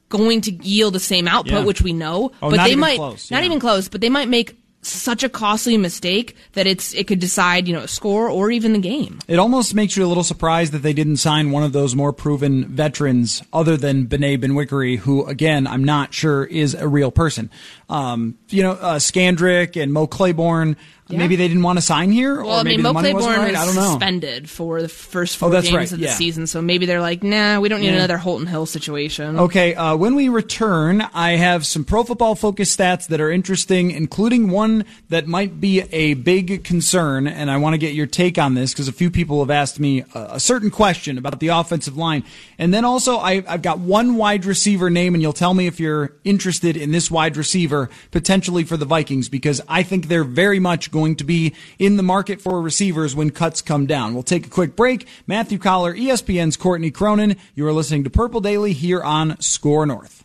[0.09, 1.65] going to yield the same output, yeah.
[1.65, 2.31] which we know.
[2.41, 4.55] Oh, but they might close, not even close, but they might make
[4.87, 8.73] such a costly mistake that it's it could decide you know a score or even
[8.73, 9.19] the game.
[9.27, 12.13] It almost makes you a little surprised that they didn't sign one of those more
[12.13, 17.49] proven veterans other than Bené Benwikere, who again I'm not sure is a real person.
[17.89, 20.77] Um, you know, uh, Scandrick and Mo Claiborne.
[21.07, 21.19] Yeah.
[21.19, 23.13] Maybe they didn't want to sign here, well, or maybe I mean, Mo right.
[23.13, 23.91] was I don't know.
[23.91, 25.91] suspended for the first four oh, games right.
[25.91, 26.13] of the yeah.
[26.13, 27.97] season, so maybe they're like, nah, we don't need yeah.
[27.97, 29.37] another Holton Hill situation.
[29.37, 33.91] Okay, uh, when we return, I have some Pro Football Focus stats that are interesting,
[33.91, 38.39] including one that might be a big concern, and I want to get your take
[38.39, 41.49] on this because a few people have asked me a, a, certain question about the
[41.49, 42.23] offensive line,
[42.57, 45.79] and then also I, I've got one wide receiver name, and you'll tell me if
[45.79, 50.59] you're interested in this wide receiver potentially for the Vikings because I think they're very
[50.59, 54.15] much going to be in the market for receivers when cuts come down.
[54.15, 55.07] We'll take a quick break.
[55.27, 57.35] Matthew Coller, ESPN's Courtney Cronin.
[57.53, 60.24] You are listening to Purple Daily here on Score North.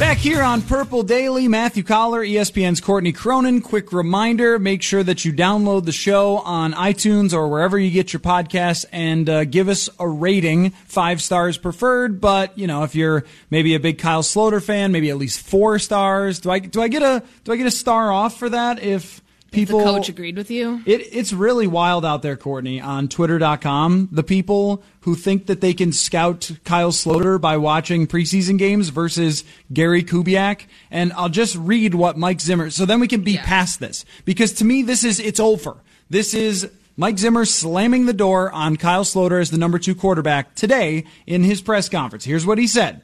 [0.00, 3.60] Back here on Purple Daily, Matthew Coller, ESPN's Courtney Cronin.
[3.60, 8.12] Quick reminder make sure that you download the show on iTunes or wherever you get
[8.12, 10.70] your podcasts and uh, give us a rating.
[10.70, 15.10] Five stars preferred, but, you know, if you're maybe a big Kyle Sloter fan, maybe
[15.10, 16.40] at least four stars.
[16.40, 19.20] Do I, do I get a, do I get a star off for that if,
[19.50, 24.08] people the coach agreed with you it, it's really wild out there courtney on twitter.com
[24.12, 29.44] the people who think that they can scout kyle sloter by watching preseason games versus
[29.72, 33.44] gary kubiak and i'll just read what mike zimmer so then we can be yeah.
[33.44, 35.76] past this because to me this is it's over
[36.08, 40.54] this is Mike Zimmer slamming the door on Kyle Sloter as the number two quarterback
[40.54, 42.24] today in his press conference.
[42.24, 43.00] Here's what he said.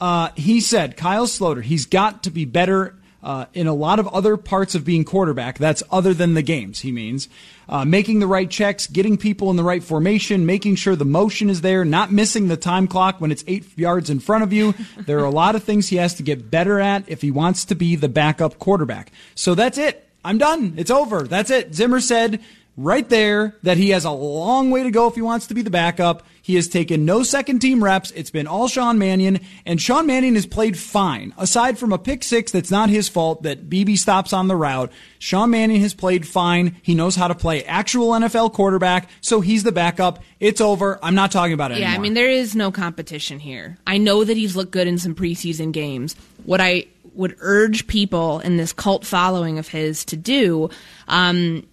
[0.00, 4.08] Uh, he said, Kyle Sloter, he's got to be better uh, in a lot of
[4.08, 5.58] other parts of being quarterback.
[5.58, 7.28] That's other than the games, he means.
[7.68, 11.48] Uh, making the right checks, getting people in the right formation, making sure the motion
[11.48, 14.74] is there, not missing the time clock when it's eight yards in front of you.
[15.06, 17.64] there are a lot of things he has to get better at if he wants
[17.66, 19.12] to be the backup quarterback.
[19.34, 20.08] So that's it.
[20.24, 20.74] I'm done.
[20.76, 21.22] It's over.
[21.22, 21.74] That's it.
[21.74, 22.40] Zimmer said
[22.76, 25.62] right there that he has a long way to go if he wants to be
[25.62, 26.24] the backup.
[26.40, 28.10] He has taken no second team reps.
[28.12, 31.32] It's been all Sean Mannion, and Sean Mannion has played fine.
[31.38, 34.90] Aside from a pick six that's not his fault that Beebe stops on the route,
[35.18, 36.76] Sean Mannion has played fine.
[36.82, 40.22] He knows how to play actual NFL quarterback, so he's the backup.
[40.40, 40.98] It's over.
[41.02, 42.00] I'm not talking about it yeah, anymore.
[42.00, 43.78] I mean, there is no competition here.
[43.86, 46.16] I know that he's looked good in some preseason games.
[46.44, 50.70] What I would urge people in this cult following of his to do
[51.08, 51.64] um,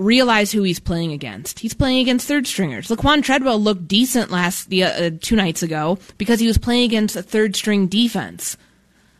[0.00, 1.58] realize who he's playing against.
[1.58, 2.88] He's playing against third stringers.
[2.88, 7.16] Laquan Treadwell looked decent last the uh, two nights ago because he was playing against
[7.16, 8.56] a third string defense.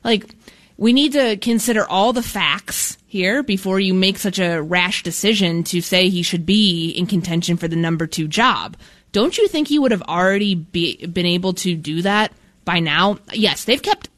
[0.02, 0.34] Like
[0.76, 5.64] we need to consider all the facts here before you make such a rash decision
[5.64, 8.76] to say he should be in contention for the number 2 job.
[9.12, 12.32] Don't you think he would have already be, been able to do that
[12.64, 13.18] by now?
[13.32, 14.08] Yes, they've kept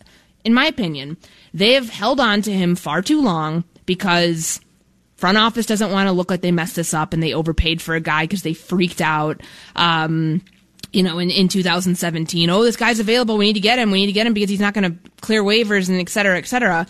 [0.44, 1.16] in my opinion,
[1.55, 4.61] they have held on to him far too long because
[5.23, 7.95] front office doesn't want to look like they messed this up and they overpaid for
[7.95, 9.41] a guy because they freaked out.
[9.77, 10.43] Um,
[10.93, 13.37] you know, in, in 2017, oh, this guy's available.
[13.37, 13.93] We need to get him.
[13.93, 16.39] We need to get him because he's not going to clear waivers and et cetera,
[16.39, 16.89] et cetera.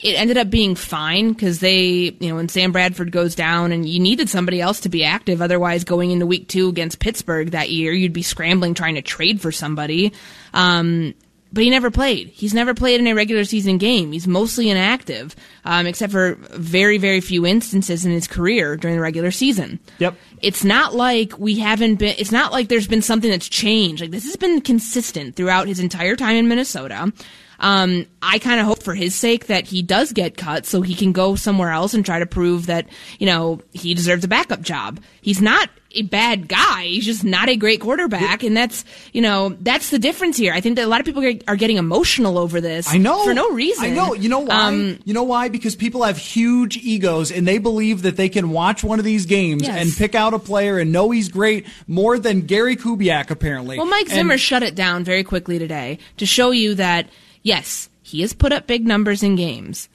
[0.00, 3.88] It ended up being fine because they, you know, when Sam Bradford goes down and
[3.88, 5.40] you needed somebody else to be active.
[5.40, 9.40] Otherwise, going into week two against Pittsburgh that year, you'd be scrambling trying to trade
[9.40, 10.12] for somebody.
[10.52, 11.14] Um,
[11.52, 12.28] but he never played.
[12.28, 14.12] He's never played in a regular season game.
[14.12, 15.34] He's mostly inactive,
[15.64, 19.80] um, except for very, very few instances in his career during the regular season.
[19.98, 20.14] Yep.
[20.42, 22.14] It's not like we haven't been.
[22.18, 24.00] It's not like there's been something that's changed.
[24.00, 27.12] Like this has been consistent throughout his entire time in Minnesota.
[27.60, 30.94] Um, I kind of hope for his sake that he does get cut so he
[30.94, 34.62] can go somewhere else and try to prove that, you know, he deserves a backup
[34.62, 34.98] job.
[35.20, 36.84] He's not a bad guy.
[36.84, 38.42] He's just not a great quarterback.
[38.42, 40.52] And that's, you know, that's the difference here.
[40.52, 42.86] I think that a lot of people are getting emotional over this.
[42.92, 43.24] I know.
[43.24, 43.84] For no reason.
[43.84, 44.14] I know.
[44.14, 44.68] You know why?
[44.68, 45.48] Um, you know why?
[45.48, 49.26] Because people have huge egos and they believe that they can watch one of these
[49.26, 49.82] games Yes.
[49.82, 53.76] and pick out a player and know he's great more than Gary Kubiak, apparently.
[53.76, 57.08] Well, Mike And- Zimmer shut it down very quickly today to show you that,
[57.42, 59.88] yes, he has put up big numbers in games.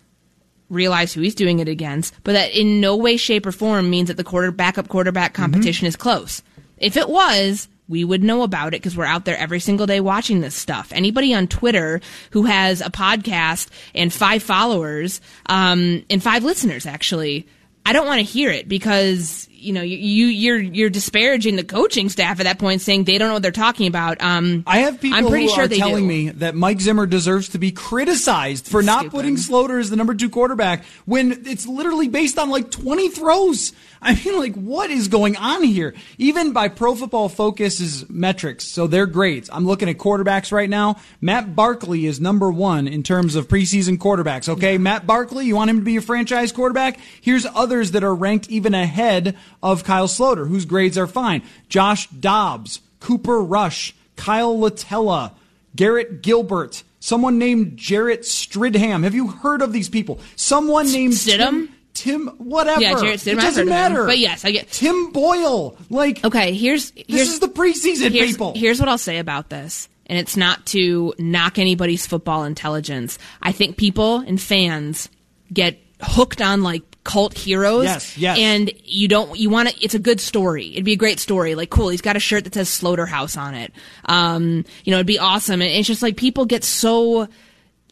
[0.69, 4.07] Realize who he's doing it against, but that in no way, shape, or form means
[4.07, 5.43] that the quarter backup quarterback Mm-hmm.
[5.43, 6.41] competition is close.
[6.77, 9.99] If it was, we would know about it because we're out there every single day
[9.99, 10.91] watching this stuff.
[10.91, 12.01] Anybody on Twitter
[12.31, 17.47] who has a podcast and five followers um, and five listeners, actually,
[17.85, 21.63] I don't want to hear it because you know you, you you're you're disparaging the
[21.63, 24.21] coaching staff at that point, saying they don't know what they're talking about.
[24.21, 26.07] Um, I have people I'm pretty who sure are telling do.
[26.07, 29.15] me that Mike Zimmer deserves to be criticized for not Stupid.
[29.15, 33.71] putting Sloter as the number two quarterback when it's literally based on like 20 throws.
[34.05, 35.95] I mean, like, what is going on here?
[36.19, 39.49] Even by Pro Football Focus's metrics, so their grades.
[39.51, 40.97] I'm looking at quarterbacks right now.
[41.21, 44.47] Matt Barkley is number one in terms of preseason quarterbacks.
[44.47, 46.99] Okay, Matt Barkley, you want him to be your franchise quarterback?
[47.19, 51.41] Here's others that are ranked even ahead of Kyle Sloter, whose grades are fine.
[51.67, 55.33] Josh Dobbs, Cooper Rush, Kyle Lauletta,
[55.75, 59.03] Garrett Gilbert, someone named Jarrett Stidham.
[59.03, 60.19] Have you heard of these people?
[60.35, 61.69] Someone named Stidham?
[61.95, 62.81] Tim, whatever.
[62.81, 63.69] Yeah, It doesn't heard of him.
[63.69, 64.05] matter.
[64.05, 65.75] But yes, I get- Tim Boyle.
[65.89, 68.53] Like, Okay, here's this is the preseason, here's, people.
[68.55, 73.17] Here's what I'll say about this, and it's not to knock anybody's football intelligence.
[73.41, 75.09] I think people and fans
[75.51, 77.85] get hooked on like cult heroes.
[77.85, 78.37] Yes, yes.
[78.39, 79.83] And you don't you want to.
[79.83, 80.73] It's a good story.
[80.73, 81.55] It'd be a great story.
[81.55, 81.89] Like, cool.
[81.89, 83.71] He's got a shirt that says Slaughterhouse on it.
[84.05, 85.61] Um, you know, it'd be awesome.
[85.61, 87.27] And it's just like people get so.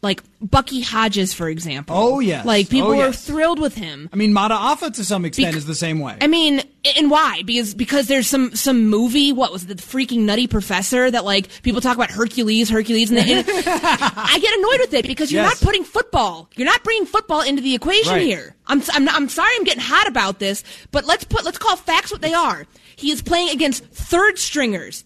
[0.04, 1.96] Like Bucky Hodges, for example.
[1.98, 2.44] Oh, yes.
[2.44, 3.24] Like people Oh, were yes.
[3.26, 4.08] thrilled with him.
[4.12, 6.16] I mean, Mata'afa to some extent Bec- is the same way.
[6.20, 6.62] I mean,
[6.96, 7.42] and why?
[7.44, 9.32] Because because there's some some movie.
[9.32, 9.68] What was it?
[9.68, 14.54] The freaking Nutty Professor that like people talk about Hercules, Hercules, and, and I get
[14.58, 15.60] annoyed with it because you're Yes.
[15.62, 16.50] not putting football.
[16.54, 18.22] You're not bringing football into the equation Right.
[18.22, 18.54] here.
[18.66, 20.62] I'm I'm I'm sorry I'm getting hot about this,
[20.92, 22.66] but let's put let's call facts what they are.
[22.96, 25.04] He is playing against third stringers.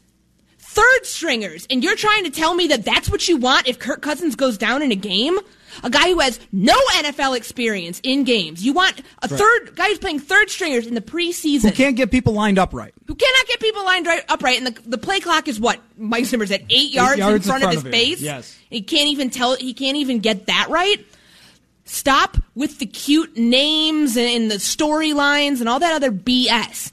[0.78, 4.00] Third stringers, and you're trying to tell me that that's what you want if Kirk
[4.00, 5.38] Cousins goes down in a game?
[5.82, 8.64] A guy who has no NFL experience in games.
[8.64, 12.10] You want a third guy who's playing third stringers in the preseason Who can't get
[12.10, 12.92] people lined up right.
[13.06, 16.24] who cannot get people lined right, upright, and the, the play clock is what Mike
[16.24, 17.92] Zimmer's at eight yards, yards in front, of his him.
[17.92, 18.20] face.
[18.20, 18.58] Yes.
[18.70, 19.56] he can't even tell.
[19.56, 21.04] He can't even get that right.
[21.84, 26.92] Stop with the cute names and, and the storylines and all that other BS.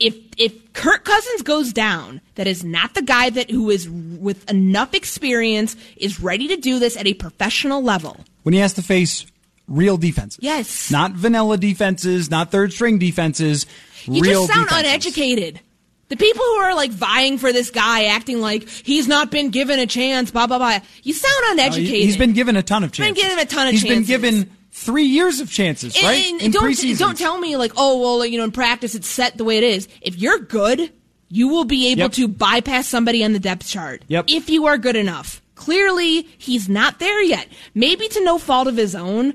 [0.00, 4.48] If if Kirk Cousins goes down, that is not the guy that who is with
[4.50, 8.24] enough experience is ready to do this at a professional level.
[8.42, 9.26] When he has to face
[9.68, 10.38] real defenses.
[10.42, 10.90] Yes.
[10.90, 13.66] Not vanilla defenses, not third string defenses.
[14.06, 14.88] You real just sound defenses.
[14.90, 15.60] uneducated.
[16.08, 19.78] The people who are like vying for this guy, acting like he's not been given
[19.78, 20.80] a chance, blah blah blah.
[21.02, 21.88] You sound uneducated.
[21.94, 23.22] he- he's been given a ton of Been chances.
[23.22, 23.96] given a ton of He's chances.
[24.08, 26.42] been given three years of chances, And- right?
[26.42, 26.98] and don't preseasons.
[26.98, 29.64] don't tell me like, oh well, you know, in practice it's set the way it
[29.64, 29.88] is.
[30.00, 30.90] If you're good,
[31.28, 32.12] you will be able Yep.
[32.12, 34.02] to bypass somebody on the depth chart.
[34.08, 34.24] Yep.
[34.28, 35.42] If you are good enough.
[35.54, 37.46] Clearly, he's not there yet.
[37.74, 39.34] Maybe to no fault of his own,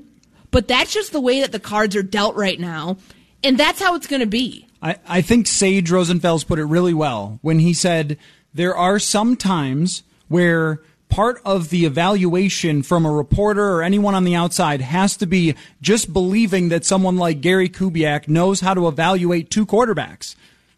[0.50, 2.96] but that's just the way that the cards are dealt right now,
[3.44, 4.66] and that's how it's going to be.
[4.82, 8.18] I, I think Sage Rosenfels put it really well when he said
[8.52, 14.24] there are some times where part of the evaluation from a reporter or anyone on
[14.24, 18.88] the outside has to be just believing that someone like Gary Kubiak knows how to
[18.88, 20.34] evaluate two quarterbacks.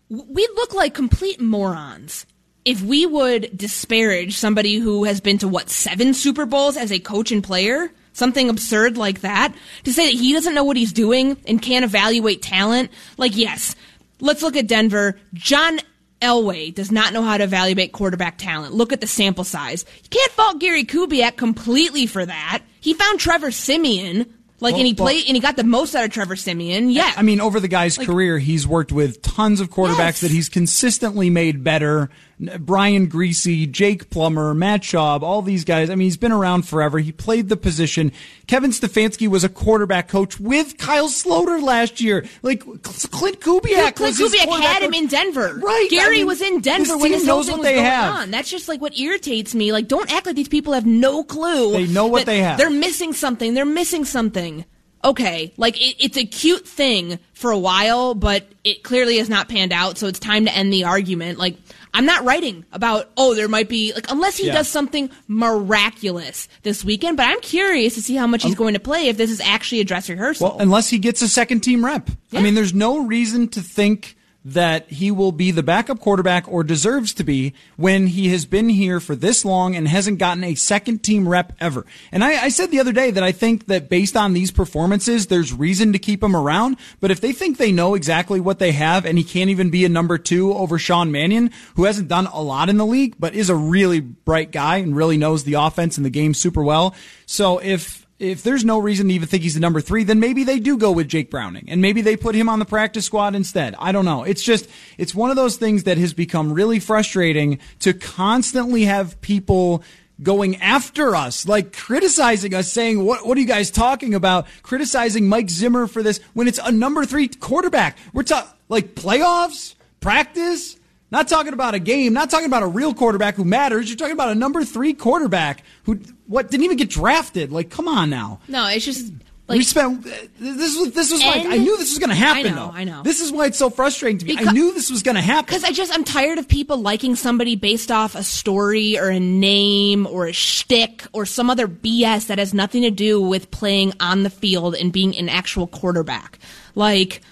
[0.09, 2.27] we'd look like complete morons
[2.69, 6.99] if we would disparage somebody who has been to what seven Super Bowls as a
[6.99, 10.93] coach and player, something absurd like that, to say that he doesn't know what he's
[10.93, 12.91] doing and can't evaluate talent.
[13.17, 13.75] Like, yes,
[14.21, 15.19] let's look at Denver.
[15.33, 15.81] John
[16.21, 18.75] Elway does not know how to evaluate quarterback talent.
[18.75, 19.85] Look at the sample size.
[20.03, 22.63] You can't fault Gary Kubiak completely for that.
[22.81, 24.27] He found Trevor Siemian.
[24.61, 26.91] Like, Well, and he well- played, and he got the most out of Trevor Siemian.
[26.91, 27.13] Yeah.
[27.17, 30.21] I mean, over the guy's Like- career, he's worked with tons of quarterbacks Yes.
[30.23, 32.11] that he's consistently made better.
[32.41, 35.91] Brian Griese, Jake Plummer, Matt Schaub, all these guys.
[35.91, 36.99] I mean, he's been around forever.
[36.99, 38.13] He played the position.
[38.47, 42.25] Kevin Stefanski was a quarterback coach with Kyle Sloter last year.
[42.43, 45.01] Like Clint Kubiak Clint was Kubiak had him coach.
[45.01, 45.55] in Denver.
[45.61, 45.89] Right.
[45.91, 48.15] Gary I mean, was in Denver this when this knows what was they going have.
[48.15, 48.31] on.
[48.31, 49.73] That's just like what irritates me.
[49.73, 51.73] Like, don't act like these people have no clue.
[51.73, 52.59] They know what they have.
[52.59, 53.55] They're missing something.
[53.55, 54.65] They're missing something.
[55.05, 59.49] Okay, like it, it's a cute thing for a while, but it clearly has not
[59.49, 59.97] panned out.
[59.97, 61.39] So it's time to end the argument.
[61.39, 61.57] Like
[61.99, 64.53] I'm not writing about oh there might be like unless he Yeah.
[64.55, 67.17] does something miraculous this weekend.
[67.17, 69.41] But I'm curious to see how much he's um, going to play if this is
[69.41, 70.51] actually a dress rehearsal.
[70.51, 72.09] Well, unless he gets a second team rep.
[72.33, 74.17] I mean, there's no reason to think
[74.53, 78.71] that he will be the backup quarterback or deserves to be when he has been
[78.71, 81.85] here for this long and hasn't gotten a second team rep ever.
[82.11, 85.27] And I, I said the other day that I think that based on these performances,
[85.27, 86.79] there's reason to keep him around.
[87.01, 89.85] But if they think they know exactly what they have and he can't even be
[89.85, 93.35] a number two over Sean Mannion, who hasn't done a lot in the league, but
[93.35, 96.95] is a really bright guy and really knows the offense and the game super well.
[97.27, 100.43] So if if there's no reason to even think he's the number three, then maybe
[100.45, 103.35] they do go with Jake Browning and maybe they put him on the practice squad
[103.35, 103.77] instead.
[103.79, 104.25] I don't know.
[104.25, 109.21] It's just, it's one of those things that has become really frustrating to constantly have
[109.21, 109.85] people
[110.21, 114.47] going after us, like criticizing us, saying, what, what are you guys talking about?
[114.63, 117.97] Criticizing Mike Zimmer for this when it's a number three quarterback.
[118.13, 120.77] We're talking like playoffs, practice,
[121.11, 123.89] not talking about a game, not talking about a real quarterback who matters.
[123.89, 127.53] You're talking about a number three quarterback who what didn't even get drafted.
[127.53, 128.41] Like, come on now.
[128.49, 129.13] no, it's just
[129.49, 130.03] we spent
[130.39, 132.53] this was this was like I knew this was going to happen.
[132.53, 132.73] I know, though.
[132.73, 133.03] I know.
[133.03, 134.37] This is why it's so frustrating to me.
[134.39, 135.47] I knew this was going to happen.
[135.47, 139.19] Because I just I'm tired of people liking somebody based off a story or a
[139.19, 143.95] name or a shtick or some other BS that has nothing to do with playing
[144.01, 146.39] on the field and being an actual quarterback.
[146.75, 147.23] Like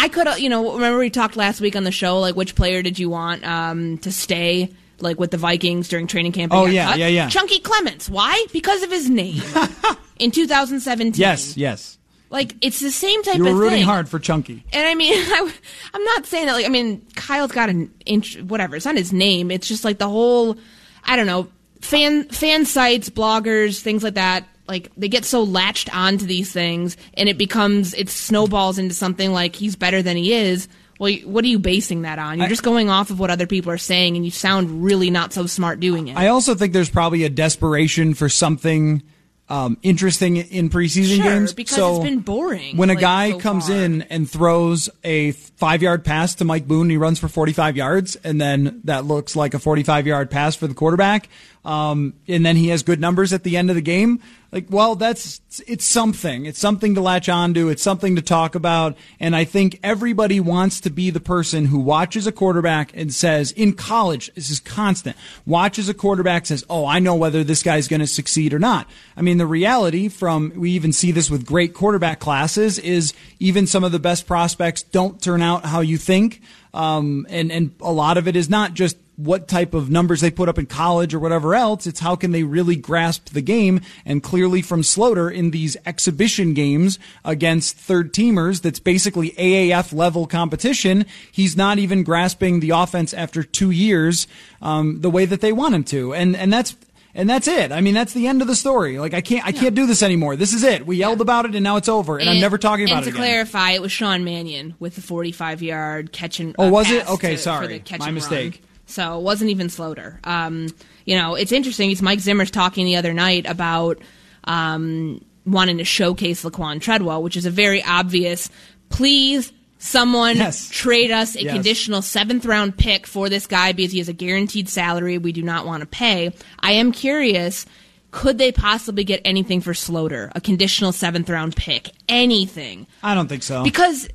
[0.00, 2.82] I could you know remember we talked last week on the show like which player
[2.82, 4.70] did you want um, to stay
[5.02, 6.52] like with the Vikings during training camp?
[6.54, 6.98] Oh, yeah, cut?
[6.98, 7.28] yeah, yeah.
[7.28, 8.08] Chunky Clements.
[8.08, 8.46] Why?
[8.52, 9.42] Because of his name.
[10.18, 11.18] In 2017.
[11.20, 11.98] yes, yes.
[12.28, 13.84] Like it's the same type You were of rooting thing.
[13.84, 14.64] hard for Chunky.
[14.72, 15.52] And I mean, I,
[15.94, 16.52] am not saying that.
[16.52, 18.76] Like, I mean, Kyle's got an inch, whatever.
[18.76, 19.50] It's not his name.
[19.50, 20.56] It's just like the whole,
[21.04, 21.48] I don't know,
[21.80, 24.46] fan fan sites, bloggers, things like that.
[24.70, 29.32] Like they get so latched onto these things, and it becomes it snowballs into something
[29.32, 30.68] like he's better than he is.
[31.00, 32.38] Well, what are you basing that on?
[32.38, 35.32] You're just going off of what other people are saying, and you sound really not
[35.32, 36.16] so smart doing it.
[36.16, 39.02] I also think there's probably a desperation for something
[39.48, 41.52] um, interesting in preseason Sure, games.
[41.54, 43.76] because so it's been boring, When a like, guy so comes far.
[43.76, 48.14] in and throws a five yard pass to Mike Boone, he runs for 45 yards,
[48.16, 51.28] and then that looks like a 45 yard pass for the quarterback.
[51.64, 54.20] Um, and then he has good numbers at the end of the game.
[54.52, 56.44] Like, well, that's, it's something.
[56.44, 57.68] It's something to latch onto.
[57.68, 58.96] It's something to talk about.
[59.20, 63.52] And I think everybody wants to be the person who watches a quarterback and says,
[63.52, 67.86] in college, this is constant, watches a quarterback says, oh, I know whether this guy's
[67.86, 68.88] going to succeed or not.
[69.16, 73.68] I mean, the reality from, we even see this with great quarterback classes is even
[73.68, 76.42] some of the best prospects don't turn out how you think.
[76.74, 80.30] Um, and, and a lot of it is not just what type of numbers they
[80.30, 81.86] put up in college or whatever else.
[81.86, 83.80] It's how can they really grasp the game.
[84.04, 90.26] And clearly from Sloter in these exhibition games against third teamers, that's basically AAF level
[90.26, 91.04] competition.
[91.30, 94.26] He's not even grasping the offense after two years,
[94.62, 96.14] um, the way that they want him to.
[96.14, 96.76] And, and that's,
[97.14, 97.72] and that's it.
[97.72, 98.98] I mean, that's the end of the story.
[99.00, 100.36] Like I can't I can't do this anymore.
[100.36, 100.86] This is it.
[100.86, 103.10] We yelled about it and now it's over and, I'm never talking about and it
[103.10, 106.88] to clarify, it was Sean Mannion with the 45 yard catch and Oh, uh, was
[106.90, 107.08] it?
[107.10, 107.66] Okay, to- sorry.
[107.66, 108.60] for the catch My and mistake.
[108.62, 108.69] run.
[108.90, 110.24] So it wasn't even Sloter.
[110.26, 110.68] Um,
[111.04, 111.90] you know, it's interesting.
[111.90, 113.98] It's Mike Zimmer's talking the other night about
[114.44, 118.50] um, wanting to showcase Laquan Treadwell, which is a very obvious.
[118.88, 120.68] Please, someone Yes.
[120.70, 121.54] trade us a Yes.
[121.54, 125.42] conditional seventh round pick for this guy because he has a guaranteed salary we do
[125.42, 126.32] not want to pay.
[126.58, 127.66] I am curious.
[128.10, 130.32] Could they possibly get anything for Sloter?
[130.34, 131.90] A conditional seventh round pick?
[132.08, 132.86] Anything?
[133.04, 133.62] I don't think so.
[133.62, 134.08] Because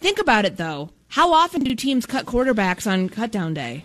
[0.00, 0.90] think about it though.
[1.08, 3.84] How often do teams cut quarterbacks on cut down day?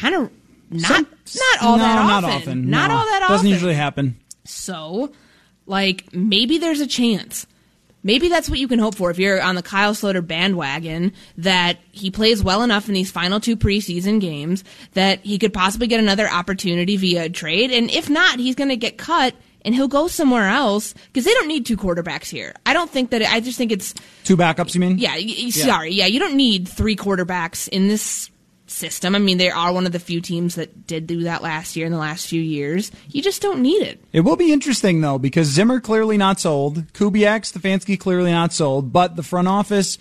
[0.00, 0.30] Kind of
[0.70, 1.06] not Some-
[1.52, 2.10] not all no, that often.
[2.22, 2.70] Not often.
[2.70, 2.96] Not no.
[2.96, 3.34] all that often.
[3.34, 4.16] Doesn't usually happen.
[4.44, 5.12] So,
[5.66, 7.46] like maybe there's a chance.
[8.02, 11.76] Maybe that's what you can hope for if you're on the Kyle Sloter bandwagon that
[11.92, 16.00] he plays well enough in these final two preseason games that he could possibly get
[16.00, 17.70] another opportunity via a trade.
[17.70, 19.34] And if not, he's going to get cut
[19.66, 22.54] and he'll go somewhere else because they don't need two quarterbacks here.
[22.64, 23.20] I don't think that.
[23.22, 23.92] I just think it's
[24.24, 24.96] Two backups, you mean?
[24.96, 25.92] yeah, y- y- sorry.
[25.92, 28.30] Yeah, you don't need three quarterbacks in this
[28.70, 29.14] system.
[29.14, 31.86] I mean, they are one of the few teams that did do that last year
[31.86, 32.90] in the last few years.
[33.08, 34.02] You just don't need it.
[34.12, 38.92] It will be interesting though because Zimmer clearly not sold, Kubiak, Stefanski clearly not sold,
[38.92, 39.98] but the front office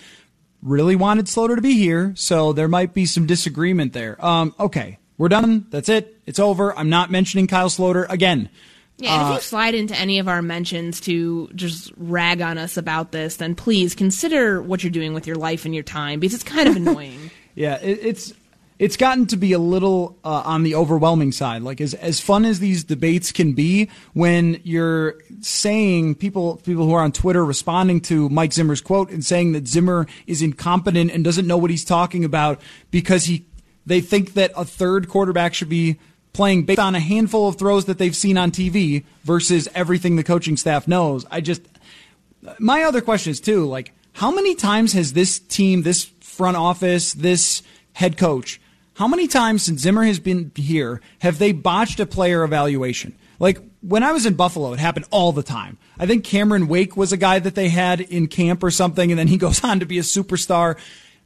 [0.61, 4.23] really wanted Sloter to be here, so there might be some disagreement there.
[4.23, 5.67] Um, okay, we're done.
[5.69, 6.17] That's it.
[6.25, 6.77] It's over.
[6.77, 8.49] I'm not mentioning Kyle Sloter again.
[8.97, 12.57] Yeah, and Uh, if you slide into any of our mentions to just rag on
[12.57, 16.19] us about this, then please consider what you're doing with your life and your time
[16.19, 17.31] because it's kind of annoying.
[17.55, 18.33] Yeah, it, it's
[18.79, 21.61] it's gotten to be a little uh, on the overwhelming side.
[21.61, 26.93] Like as as fun as these debates can be, when you're saying people people who
[26.93, 31.23] are on Twitter responding to Mike Zimmer's quote and saying that Zimmer is incompetent and
[31.23, 33.45] doesn't know what he's talking about because he
[33.85, 35.99] they think that a third quarterback should be
[36.31, 40.23] playing based on a handful of throws that they've seen on TV versus everything the
[40.23, 41.25] coaching staff knows.
[41.29, 41.61] I just
[42.59, 47.11] my other question is too like how many times has this team this front office
[47.11, 47.61] this
[47.91, 48.61] head coach
[48.99, 53.57] how many times since zimmer has been here have they botched a player evaluation like
[53.79, 57.13] when i was in buffalo it happened all the time i think cameron wake was
[57.13, 59.85] a guy that they had in camp or something and then he goes on to
[59.85, 60.77] be a superstar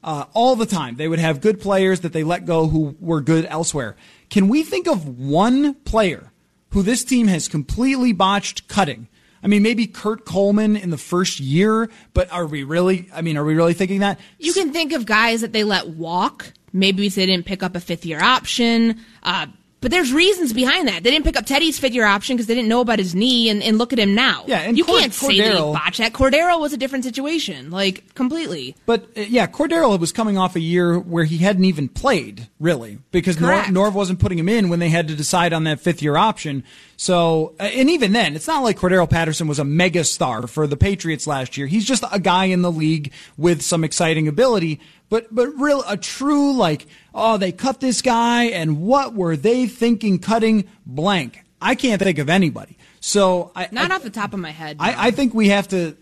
[0.04, 3.22] uh, all the time they would have good players that they let go who were
[3.22, 3.96] good elsewhere
[4.30, 6.32] can we think of one player
[6.70, 9.08] who this team has completely botched cutting
[9.46, 13.10] I mean, maybe Kurt Coleman in the first year, but are we really?
[13.14, 14.18] I mean, are we really thinking that?
[14.40, 16.54] You can think of guys that they let walk.
[16.74, 19.00] Maybe they didn't pick up a fifth year option.
[19.22, 19.48] Uh,
[19.80, 21.04] but there's reasons behind that.
[21.04, 23.50] They didn't pick up Teddy's fifth year option because they didn't know about his knee,
[23.50, 24.46] and, and look at him now.
[24.48, 26.14] Yeah, and you Cord- can't say that he Cordero- botched that.
[26.14, 28.78] Cordarrelle was a different situation, like completely.
[28.86, 33.00] But uh, yeah, Cordarrelle was coming off a year where he hadn't even played really
[33.12, 36.02] because Nor- Norv wasn't putting him in when they had to decide on that fifth
[36.02, 36.64] year option.
[36.96, 40.66] So, uh, and even then, it's not like Cordarrelle Patterson was a mega star for
[40.66, 41.68] the Patriots last year.
[41.68, 44.80] He's just a guy in the league with some exciting ability.
[45.14, 49.68] But but real a true like oh they cut this guy and what were they
[49.68, 51.40] thinking cutting blank?
[51.62, 52.80] I can't think of anybody.
[53.00, 54.80] So I Not I, off the top of my head.
[54.80, 54.84] no.
[54.84, 55.96] I, I think we have to,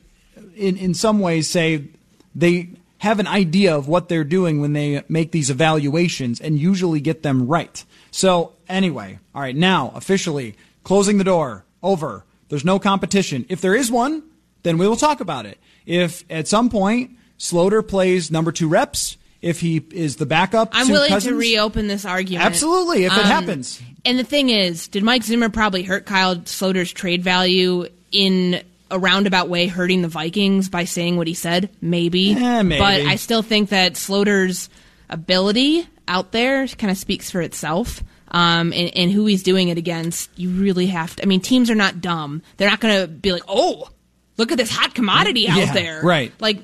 [0.55, 1.89] in in some ways, say
[2.34, 7.01] they have an idea of what they're doing when they make these evaluations and usually
[7.01, 7.84] get them right.
[8.12, 10.55] So anyway, all right, now officially
[10.86, 12.24] closing the door over.
[12.47, 13.45] There's no competition.
[13.49, 14.24] If there is one,
[14.64, 15.57] then we will talk about it.
[15.86, 20.88] If at some point Sloter plays number two reps, if he is the backup, I'm
[20.89, 22.46] willing Cousins, to reopen this argument.
[22.46, 23.82] Absolutely, if it Um, happens.
[24.06, 28.62] And the thing is, did Mike Zimmer probably hurt Kyle Sloter's trade value in
[28.92, 31.70] a roundabout way, hurting the Vikings by saying what he said?
[31.82, 32.34] Maybe.
[32.34, 32.80] Eh, maybe.
[32.80, 34.70] But I still think that Sloter's
[35.10, 38.04] ability out there kind of speaks for itself.
[38.34, 41.24] Um, and, and who he's doing it against, you really have to.
[41.24, 42.42] I mean, teams are not dumb.
[42.58, 43.89] They're not going to be like, oh,
[44.38, 46.02] look at this hot commodity out Yeah, there.
[46.02, 46.32] right.
[46.39, 46.60] Like,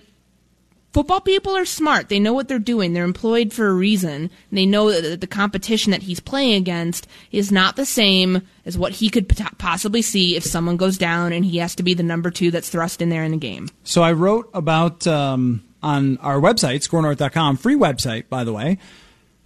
[0.94, 2.10] football people are smart.
[2.10, 2.94] They know what they're doing.
[2.94, 4.30] They're employed for a reason.
[4.52, 8.94] They know that the competition that he's playing against is not the same as what
[8.94, 12.32] he could possibly see if someone goes down and he has to be the number
[12.32, 13.70] two that's thrust in there in the game.
[13.84, 18.78] So I wrote about um, on our website, skornorth.com, free website, by the way,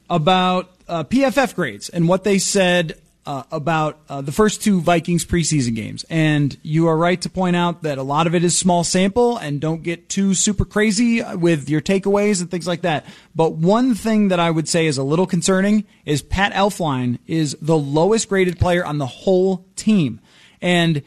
[0.09, 5.25] about uh, PFF grades and what they said uh, about uh, the first two Vikings
[5.25, 6.05] preseason games.
[6.09, 9.37] And you are right to point out that a lot of it is small sample
[9.37, 13.05] and don't get too super crazy with your takeaways and things like that.
[13.35, 17.55] But one thing that I would say is a little concerning is Pat Elflein is
[17.61, 20.19] the lowest graded player on the whole team.
[20.61, 21.03] And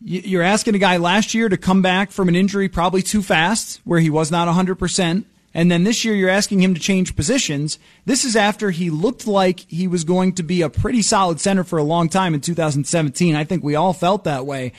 [0.00, 3.80] you're asking a guy last year to come back from an injury probably too fast,
[3.84, 5.24] where he was not 100%,
[5.54, 7.78] And then this year you're asking him to change positions.
[8.04, 11.62] This is after he looked like he was going to be a pretty solid center
[11.62, 13.36] for a long time in 2017.
[13.36, 14.72] I think we all felt that way.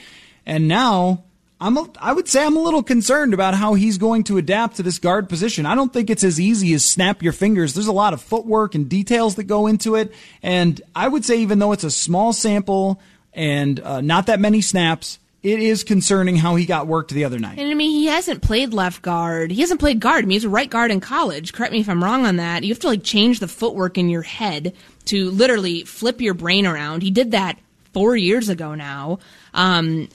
[0.44, 1.24] And now
[1.58, 4.76] I'm a, I would say I'm a little concerned about how he's going to adapt
[4.76, 5.64] to this guard position.
[5.64, 7.72] I don't think it's as easy as snap your fingers.
[7.72, 10.12] There's a lot of footwork and details that go into it.
[10.42, 13.00] And I would say even though it's a small sample
[13.32, 17.38] and uh, not that many snaps, it is concerning how he got worked the other
[17.38, 17.56] night.
[17.56, 19.52] And I mean, he hasn't played left guard.
[19.52, 20.24] He hasn't played guard.
[20.24, 21.52] I mean, he's a right guard in college.
[21.52, 22.64] Correct me if I'm wrong on that.
[22.64, 24.74] You have to like change the footwork in your head
[25.04, 27.04] to literally flip your brain around.
[27.04, 27.60] He did that
[27.92, 29.20] four years ago now.
[29.54, 30.08] Um,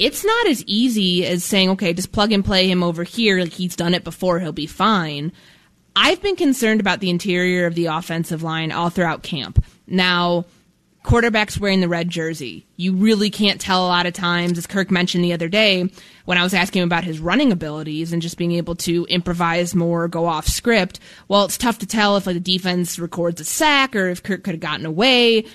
[0.00, 3.38] it's not as easy as saying, okay, just plug and play him over here.
[3.38, 4.40] Like he's done it before.
[4.40, 5.30] He'll be fine.
[5.94, 9.64] I've been concerned about the interior of the offensive line all throughout camp.
[9.86, 10.44] Now,
[11.02, 12.66] quarterback's wearing the red jersey.
[12.76, 15.90] You really can't tell a lot of times, as Kirk mentioned the other day
[16.24, 19.74] when I was asking him about his running abilities and just being able to improvise
[19.74, 21.00] more, go off script.
[21.28, 24.44] Well, it's tough to tell if like the defense records a sack or if Kirk
[24.44, 25.46] could have gotten away.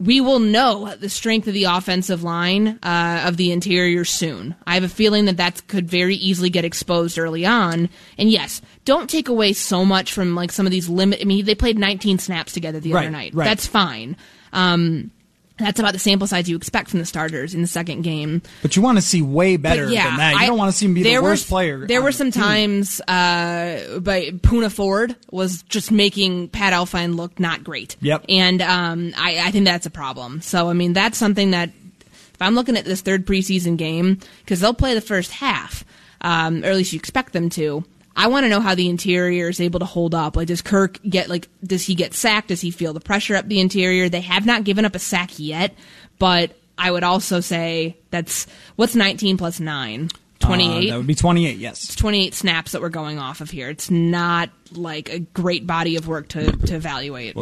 [0.00, 4.54] We will know the strength of the offensive line uh, of the interior soon.
[4.64, 7.88] I have a feeling that that could very easily get exposed early on.
[8.16, 11.20] And yes, don't take away so much from like some of these limit.
[11.20, 13.34] I mean, they played 19 snaps together the right, other night.
[13.34, 13.44] Right.
[13.44, 14.16] That's fine.
[14.52, 15.10] Um,
[15.58, 18.42] that's about the sample size you expect from the starters in the second game.
[18.62, 20.32] But you want to see way better But yeah, than that.
[20.34, 21.86] You I- don't want to see him be the worst were, player.
[21.86, 27.64] There were some times, uh, but Poona Ford was just making Pat Elflein look not
[27.64, 27.96] great.
[28.00, 28.26] Yep.
[28.28, 30.40] And um, I, I think that's a problem.
[30.42, 31.70] So I mean, that's something that
[32.00, 35.84] if I'm looking at this third preseason game because they'll play the first half,
[36.20, 37.84] um, or at least you expect them to.
[38.18, 40.34] I want to know how the interior is able to hold up.
[40.34, 41.48] Like, does Kirk get like?
[41.62, 42.48] Does he get sacked?
[42.48, 44.08] Does he feel the pressure up the interior?
[44.08, 45.72] They have not given up a sack yet,
[46.18, 50.10] but I would also say that's what's 19 plus nine.
[50.42, 51.84] Uh, 28 that would be 28, yes.
[51.84, 53.68] It's 28 snaps that we're going off of here.
[53.68, 57.36] It's not like a great body of work to, to evaluate.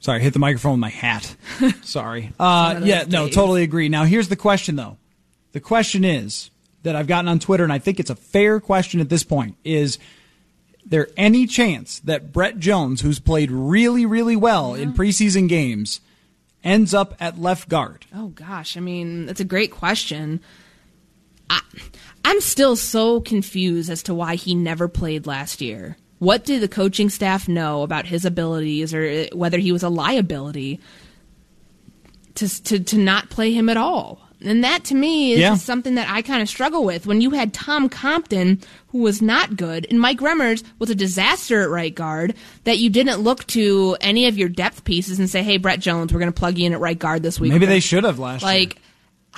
[0.00, 1.36] Sorry, I hit the microphone with my hat.
[1.82, 2.32] Sorry.
[2.38, 3.88] Uh, yeah, no, totally agree.
[3.88, 4.98] Now, here's the question, though.
[5.52, 6.50] The question is
[6.86, 9.56] that I've gotten on Twitter, and I think it's a fair question at this point:
[9.64, 9.98] Is
[10.84, 16.00] there any chance that Brett Jones, who's played really, really well in preseason games,
[16.62, 18.06] ends up at left guard?
[18.14, 20.40] oh gosh, I mean, that's a great question.
[21.50, 21.60] I,
[22.24, 25.96] I'm still so confused as to why he never played last year.
[26.20, 29.88] What did the coaching staff know about his abilities or uh, whether he was a
[29.88, 30.80] liability
[32.36, 34.25] to, to, to not play him at all?
[34.46, 35.54] And that to me is Yeah.
[35.56, 37.06] something that I kind of struggle with.
[37.06, 41.62] When you had Tom Compton, who was not good, and Mike Remmers was a disaster
[41.62, 42.34] at right guard,
[42.64, 46.12] that you didn't look to any of your depth pieces and say, hey, Brett Jones,
[46.12, 47.52] we're going to plug you in at right guard this week.
[47.52, 48.50] Maybe they should have last year.
[48.52, 48.76] like,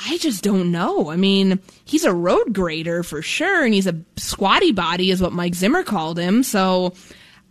[0.07, 1.11] I just don't know.
[1.11, 5.33] I mean, he's a road grader for sure, and he's a squatty body, is what
[5.33, 6.45] Mike Zimmer called him.
[6.45, 6.93] So,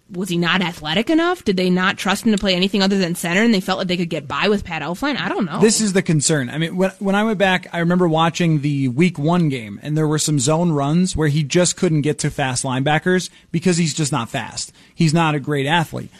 [0.09, 1.43] was he not athletic enough?
[1.43, 3.87] Did they not trust him to play anything other than center, and they felt like
[3.87, 5.17] they could get by with Pat Elflein?
[5.17, 5.59] I don't know.
[5.59, 6.49] This is the concern.
[6.49, 9.97] I mean, when, when I went back, I remember watching the week one game, and
[9.97, 13.93] there were some zone runs where he just couldn't get to fast linebackers because he's
[13.93, 14.71] just not fast.
[14.95, 16.11] He's not a great athlete.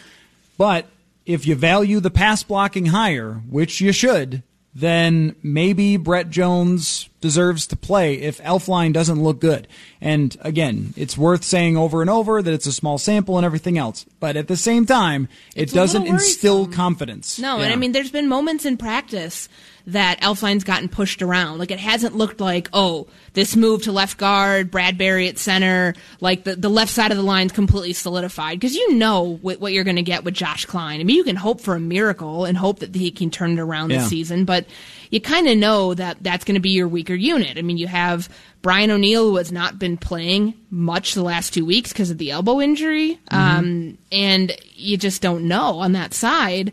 [0.56, 0.86] But
[1.24, 4.42] if you value the pass blocking higher, which you should,
[4.74, 9.66] then maybe Brett Jones deserves to play if Elflein doesn't look good.
[10.00, 13.76] And again, it's worth saying over and over that it's a small sample and everything
[13.76, 14.06] else.
[14.20, 17.38] But at the same time, it It's doesn't instill confidence.
[17.38, 17.64] No, Yeah.
[17.64, 19.48] and I mean, there's been moments in practice
[19.86, 21.58] that Elflein's gotten pushed around.
[21.58, 26.44] Like, it hasn't looked like, oh, this move to left guard, Bradbury at center, like
[26.44, 28.60] the, the left side of the line's completely solidified.
[28.60, 31.00] Because you know what, what you're going to get with Josh Kline.
[31.00, 33.60] I mean, you can hope for a miracle and hope that he can turn it
[33.60, 34.00] around Yeah.
[34.00, 34.66] this season, but
[35.10, 37.58] you kind of know that that's going to be your weaker unit.
[37.58, 38.28] I mean, you have
[38.62, 42.30] Brian O'Neill, who has not been playing much the last two weeks because of the
[42.30, 46.72] elbow injury, um, and you just don't know on that side.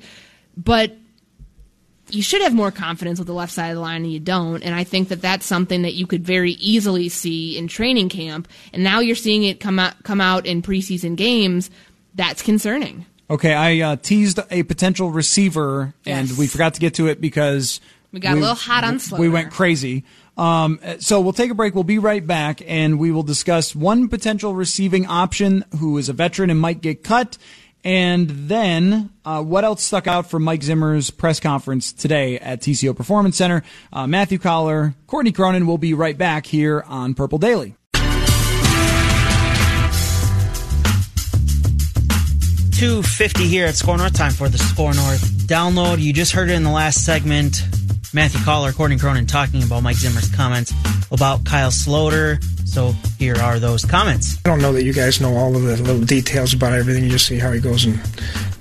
[0.58, 0.96] But
[2.10, 4.64] you should have more confidence with the left side of the line and you don't.
[4.64, 8.48] And i think that that's something that you could very easily see in training camp.
[8.74, 11.70] And now you're seeing it come out come out in preseason games.
[12.14, 13.06] That's concerning.
[13.30, 17.82] Okay, I uh, teased a potential receiver, and we forgot to get to it because
[18.16, 20.06] We got a little hot on We went crazy.
[20.38, 21.76] Um, so we'll take a break.
[21.76, 26.14] We'll be right back, and we will discuss one potential receiving option who is a
[26.14, 27.38] veteran and might get cut,
[27.84, 32.96] and then uh, what else stuck out for Mike Zimmer's press conference today at TCO
[32.96, 33.64] Performance Center.
[33.92, 37.76] Uh, Matthew Coller, Courtney Cronin will be right back here on Purple Daily.
[42.78, 44.14] 250 here at SKOR North.
[44.14, 46.00] Time for the SKOR North download.
[46.00, 47.62] You just heard it in the last segment.
[48.16, 50.72] Matthew Coller, Courtney Cronin talking about Mike Zimmer's comments
[51.12, 52.42] about Kyle Sloter.
[52.66, 54.38] So here are those comments.
[54.46, 57.04] I don't know that you guys know all of the little details about everything.
[57.04, 58.00] You just see how he goes and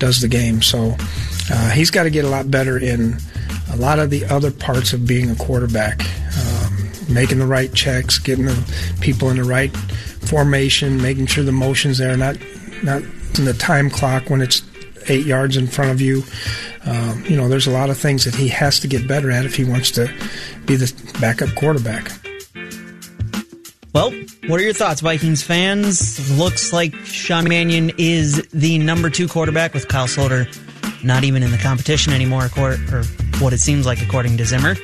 [0.00, 0.60] does the game.
[0.60, 0.96] So
[1.52, 3.16] uh, he's got to get a lot better in
[3.72, 6.00] a lot of the other parts of being a quarterback.
[6.00, 11.52] Um, making the right checks, getting the people in the right formation, making sure the
[11.52, 12.36] motion's there, not
[12.82, 13.02] not
[13.38, 14.62] in the time clock when it's
[15.08, 16.22] eight yards in front of you.
[16.84, 19.44] Um, you know, there's a lot of things that he has to get better at
[19.44, 20.12] if he wants to
[20.66, 22.10] be the backup quarterback.
[23.94, 24.10] Well,
[24.48, 26.36] what are your thoughts, Vikings fans?
[26.36, 30.46] Looks like Sean Mannion is the number two quarterback with Kyle Sloter
[31.04, 32.76] not even in the competition anymore, or
[33.38, 34.74] what it seems like according to Zimmer.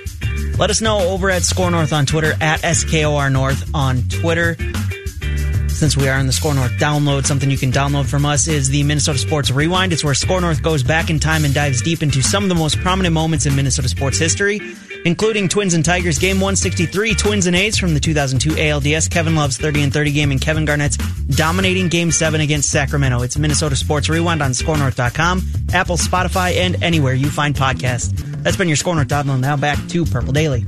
[0.58, 4.56] Let us know over at SKOR North on Twitter, at SKOR North on Twitter.
[5.80, 8.68] Since we are in the SKOR North download, something you can download from us is
[8.68, 9.94] the Minnesota Sports Rewind.
[9.94, 12.54] It's where SKOR North goes back in time and dives deep into some of the
[12.54, 14.60] most prominent moments in Minnesota sports history
[15.06, 19.56] including Twins and Tigers game 163, Twins and A's from the 2002 ALDS, Kevin Love's
[19.56, 23.22] 30 and 30 game, and Kevin Garnett's dominating game 7 against Sacramento.
[23.22, 28.12] It's Minnesota Sports Rewind on skornorth.com, Apple, Spotify, and anywhere you find podcasts.
[28.42, 29.40] That's been your SKOR North download.
[29.40, 30.66] Now back to Purple Daily.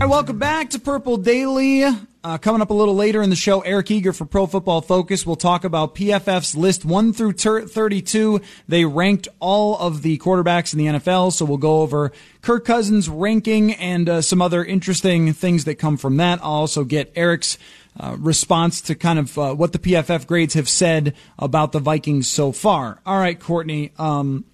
[0.00, 1.84] Welcome back to Purple Daily.
[2.24, 5.26] Uh, coming up a little later in the show, Eric Eager for Pro Football Focus
[5.26, 8.40] will talk about PFF's list 1 through 32.
[8.66, 13.10] They ranked all of the quarterbacks in the NFL, so we'll go over Kirk Cousins'
[13.10, 16.38] ranking and uh, some other interesting things that come from that.
[16.42, 17.58] I'll also get Eric's
[18.00, 22.26] uh, response to kind of uh, what the PFF grades have said about the Vikings
[22.26, 23.02] so far.
[23.04, 24.46] All right, Courtney, um,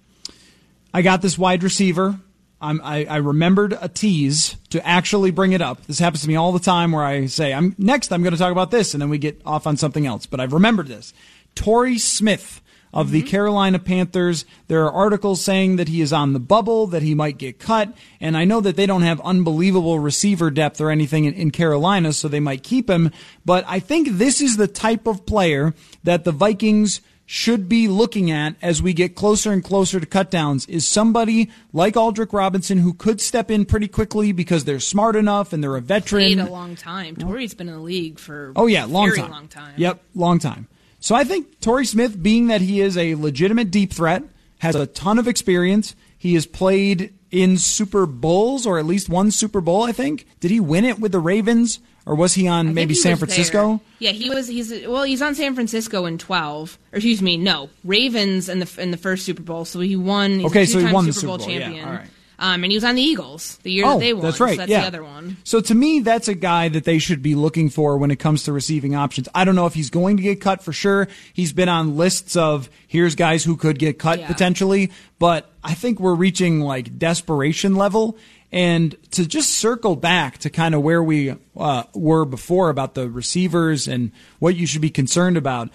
[0.93, 2.19] I got this wide receiver
[2.61, 5.85] I, I remembered a tease to actually bring it up.
[5.87, 8.39] This happens to me all the time where I say, I'm next, I'm going to
[8.39, 10.25] talk about this, and then we get off on something else.
[10.25, 11.13] But I've remembered this.
[11.55, 12.61] Torrey Smith
[12.93, 13.13] of mm-hmm.
[13.13, 14.45] the Carolina Panthers.
[14.67, 17.93] There are articles saying that he is on the bubble, that he might get cut.
[18.19, 22.13] And I know that they don't have unbelievable receiver depth or anything in, in Carolina,
[22.13, 23.11] so they might keep him.
[23.45, 27.01] But I think this is the type of player that the Vikings
[27.33, 31.93] should be looking at as we get closer and closer to cutdowns is somebody like
[31.93, 35.81] Aldrick Robinson who could step in pretty quickly because they're smart enough and they're a
[35.81, 36.23] veteran.
[36.23, 37.15] Played a long time.
[37.15, 39.31] Torrey's been in the league for oh yeah, long time.
[39.31, 39.73] long time.
[39.77, 40.67] Yep, long time.
[40.99, 44.23] So I think Torrey Smith, being that he is a legitimate deep threat,
[44.59, 45.95] has a ton of experience.
[46.17, 49.83] He has played in Super Bowls or at least one Super Bowl.
[49.83, 50.27] I think.
[50.41, 51.79] Did he win it with the Ravens?
[52.05, 53.67] Or was he on maybe he San Francisco?
[53.67, 53.79] There.
[53.99, 54.47] Yeah, he was.
[54.47, 56.77] He's well, he's on San Francisco in twelve.
[56.91, 59.65] Or excuse me, no Ravens in the in the first Super Bowl.
[59.65, 60.45] So he won.
[60.45, 61.73] okay, so he won Super the Super Bowl, Bowl champion.
[61.73, 62.07] Yeah, right.
[62.41, 64.23] Um, and he was on the Eagles the year oh, that they won.
[64.23, 64.53] That's right.
[64.53, 64.81] So that's yeah.
[64.81, 65.37] the other one.
[65.43, 68.43] So to me, that's a guy that they should be looking for when it comes
[68.43, 69.29] to receiving options.
[69.35, 71.07] I don't know if he's going to get cut for sure.
[71.33, 74.27] He's been on lists of here's guys who could get cut yeah.
[74.27, 78.17] potentially, but I think we're reaching like desperation level.
[78.51, 83.09] And to just circle back to kind of where we uh, were before about the
[83.09, 85.69] receivers and what you should be concerned about,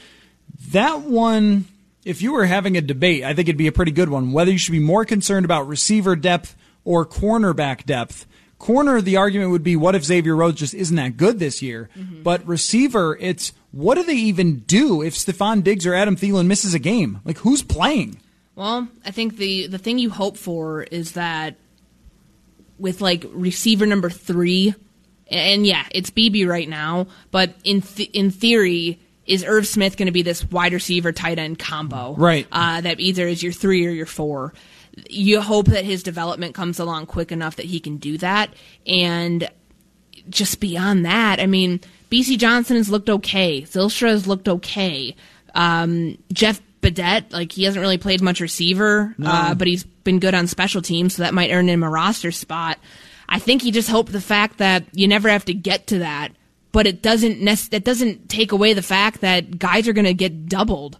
[0.69, 1.67] that one,
[2.05, 4.33] if you were having a debate, I think it'd be a pretty good one.
[4.33, 6.55] Whether you should be more concerned about receiver depth
[6.85, 8.27] or cornerback depth.
[8.59, 11.91] Corner, the argument would be, what if Xavier Rhodes just isn't that good this year?
[11.95, 12.23] Mm-hmm.
[12.23, 16.73] But receiver, it's what do they even do if Stefon Diggs or Adam Thielen misses
[16.73, 17.21] a game?
[17.25, 18.19] Like who's playing?
[18.55, 21.57] Well, I think the the thing you hope for is that
[22.79, 24.75] with like receiver number three,
[25.29, 30.07] and yeah, it's Beebe right now, but in th- in theory, is Irv Smith going
[30.07, 32.15] to be this wide receiver tight end combo?
[32.15, 32.47] Right.
[32.51, 34.55] Uh, that either is your three or your four.
[35.11, 38.55] You hope that his development comes along quick enough that he can do that.
[38.87, 39.51] And
[40.31, 43.63] just beyond that, I mean, Bisi Johnson has looked okay.
[43.63, 45.15] Zylstra has looked okay.
[45.55, 49.31] Um, Jeff Badet, like he hasn't really played much receiver, no.
[49.31, 52.31] uh, but he's been good on special teams, so that might earn him a roster
[52.31, 52.79] spot.
[53.29, 56.33] I think he just hoped the fact that you never have to get to that,
[56.73, 60.15] but it doesn't nec- it doesn't take away the fact that guys are going to
[60.15, 60.99] get doubled.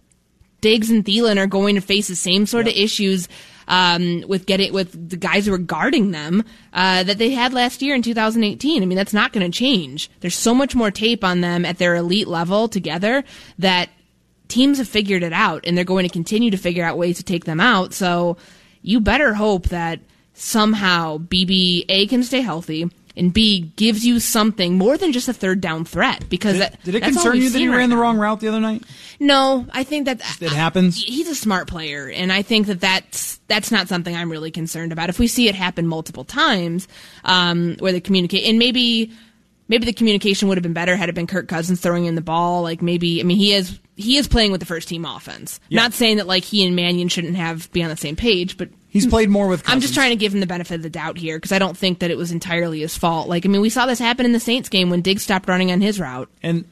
[0.59, 2.75] Diggs and Thielen are going to face the same sort yep.
[2.75, 3.29] of issues
[3.67, 7.81] um, with getting with the guys who are guarding them uh, that they had last
[7.81, 8.81] year in 2018.
[8.81, 10.09] I mean, that's not going to change.
[10.21, 13.23] There's so much more tape on them at their elite level together
[13.59, 13.89] that
[14.47, 17.23] teams have figured it out and they're going to continue to figure out ways to
[17.23, 17.93] take them out.
[17.93, 18.37] So
[18.81, 19.99] you better hope that
[20.33, 25.59] somehow BBA can stay healthy and B gives you something more than just a third
[25.59, 27.95] down threat because did, that, did it concern you that he right ran now.
[27.95, 28.83] the wrong route the other night?
[29.19, 31.03] No, I think that it happens.
[31.03, 34.91] He's a smart player, and I think that that's that's not something I'm really concerned
[34.91, 35.09] about.
[35.09, 36.87] If we see it happen multiple times,
[37.23, 39.11] um, where they communicate, and maybe
[39.67, 42.21] maybe the communication would have been better had it been Kirk Cousins throwing in the
[42.21, 42.61] ball.
[42.61, 45.59] Like maybe, I mean, he is he is playing with the first team offense.
[45.69, 45.81] Yeah.
[45.81, 48.69] Not saying that like he and Mannion shouldn't have be on the same page, but
[48.89, 49.63] He's played more with.
[49.63, 49.75] Cousins.
[49.75, 51.77] I'm just trying to give him the benefit of the doubt here because I don't
[51.77, 53.27] think that it was entirely his fault.
[53.27, 55.71] Like, I mean, we saw this happen in the Saints game when Diggs stopped running
[55.71, 56.29] on his route.
[56.41, 56.65] And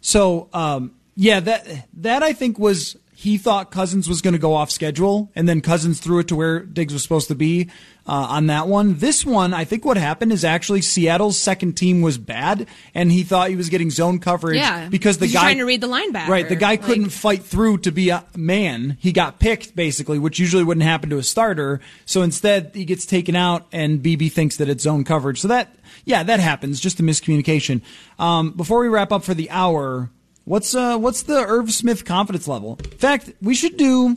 [0.00, 4.52] so, um, yeah, that that I think was he thought Cousins was going to go
[4.52, 7.70] off schedule, and then Cousins threw it to where Diggs was supposed to be
[8.06, 8.98] uh, on that one.
[8.98, 13.22] This one, I think what happened is actually Seattle's second team was bad, and he
[13.22, 16.28] thought he was getting zone coverage Yeah, because the guy trying to read the linebacker.
[16.28, 18.98] Right, the guy Like- couldn't fight through to be a man.
[19.00, 21.80] He got picked basically, which usually wouldn't happen to a starter.
[22.04, 25.40] So instead, he gets taken out, and Beebe thinks that it's zone coverage.
[25.40, 26.80] So that, yeah, that happens.
[26.80, 27.80] Just a miscommunication.
[28.18, 30.10] Um, before we wrap up for the hour,
[30.46, 32.78] what's uh, what's the Irv Smith confidence level?
[32.82, 34.16] In fact, we should do.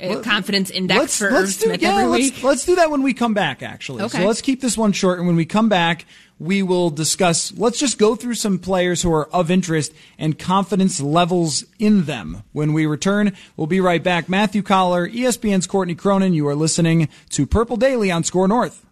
[0.00, 2.42] A confidence index Let's, for let's do Smith yeah, every let's, week.
[2.44, 3.64] let's do that when we come back.
[3.64, 4.18] Actually, Okay.
[4.18, 6.04] so let's keep this one short, and when we come back,
[6.38, 7.52] we will discuss.
[7.58, 12.44] Let's just go through some players who are of interest and confidence levels in them.
[12.52, 14.28] When we return, we'll be right back.
[14.28, 16.32] Matthew Coller, ESPN's Courtney Cronin.
[16.32, 18.86] You are listening to Purple Daily on SKOR North.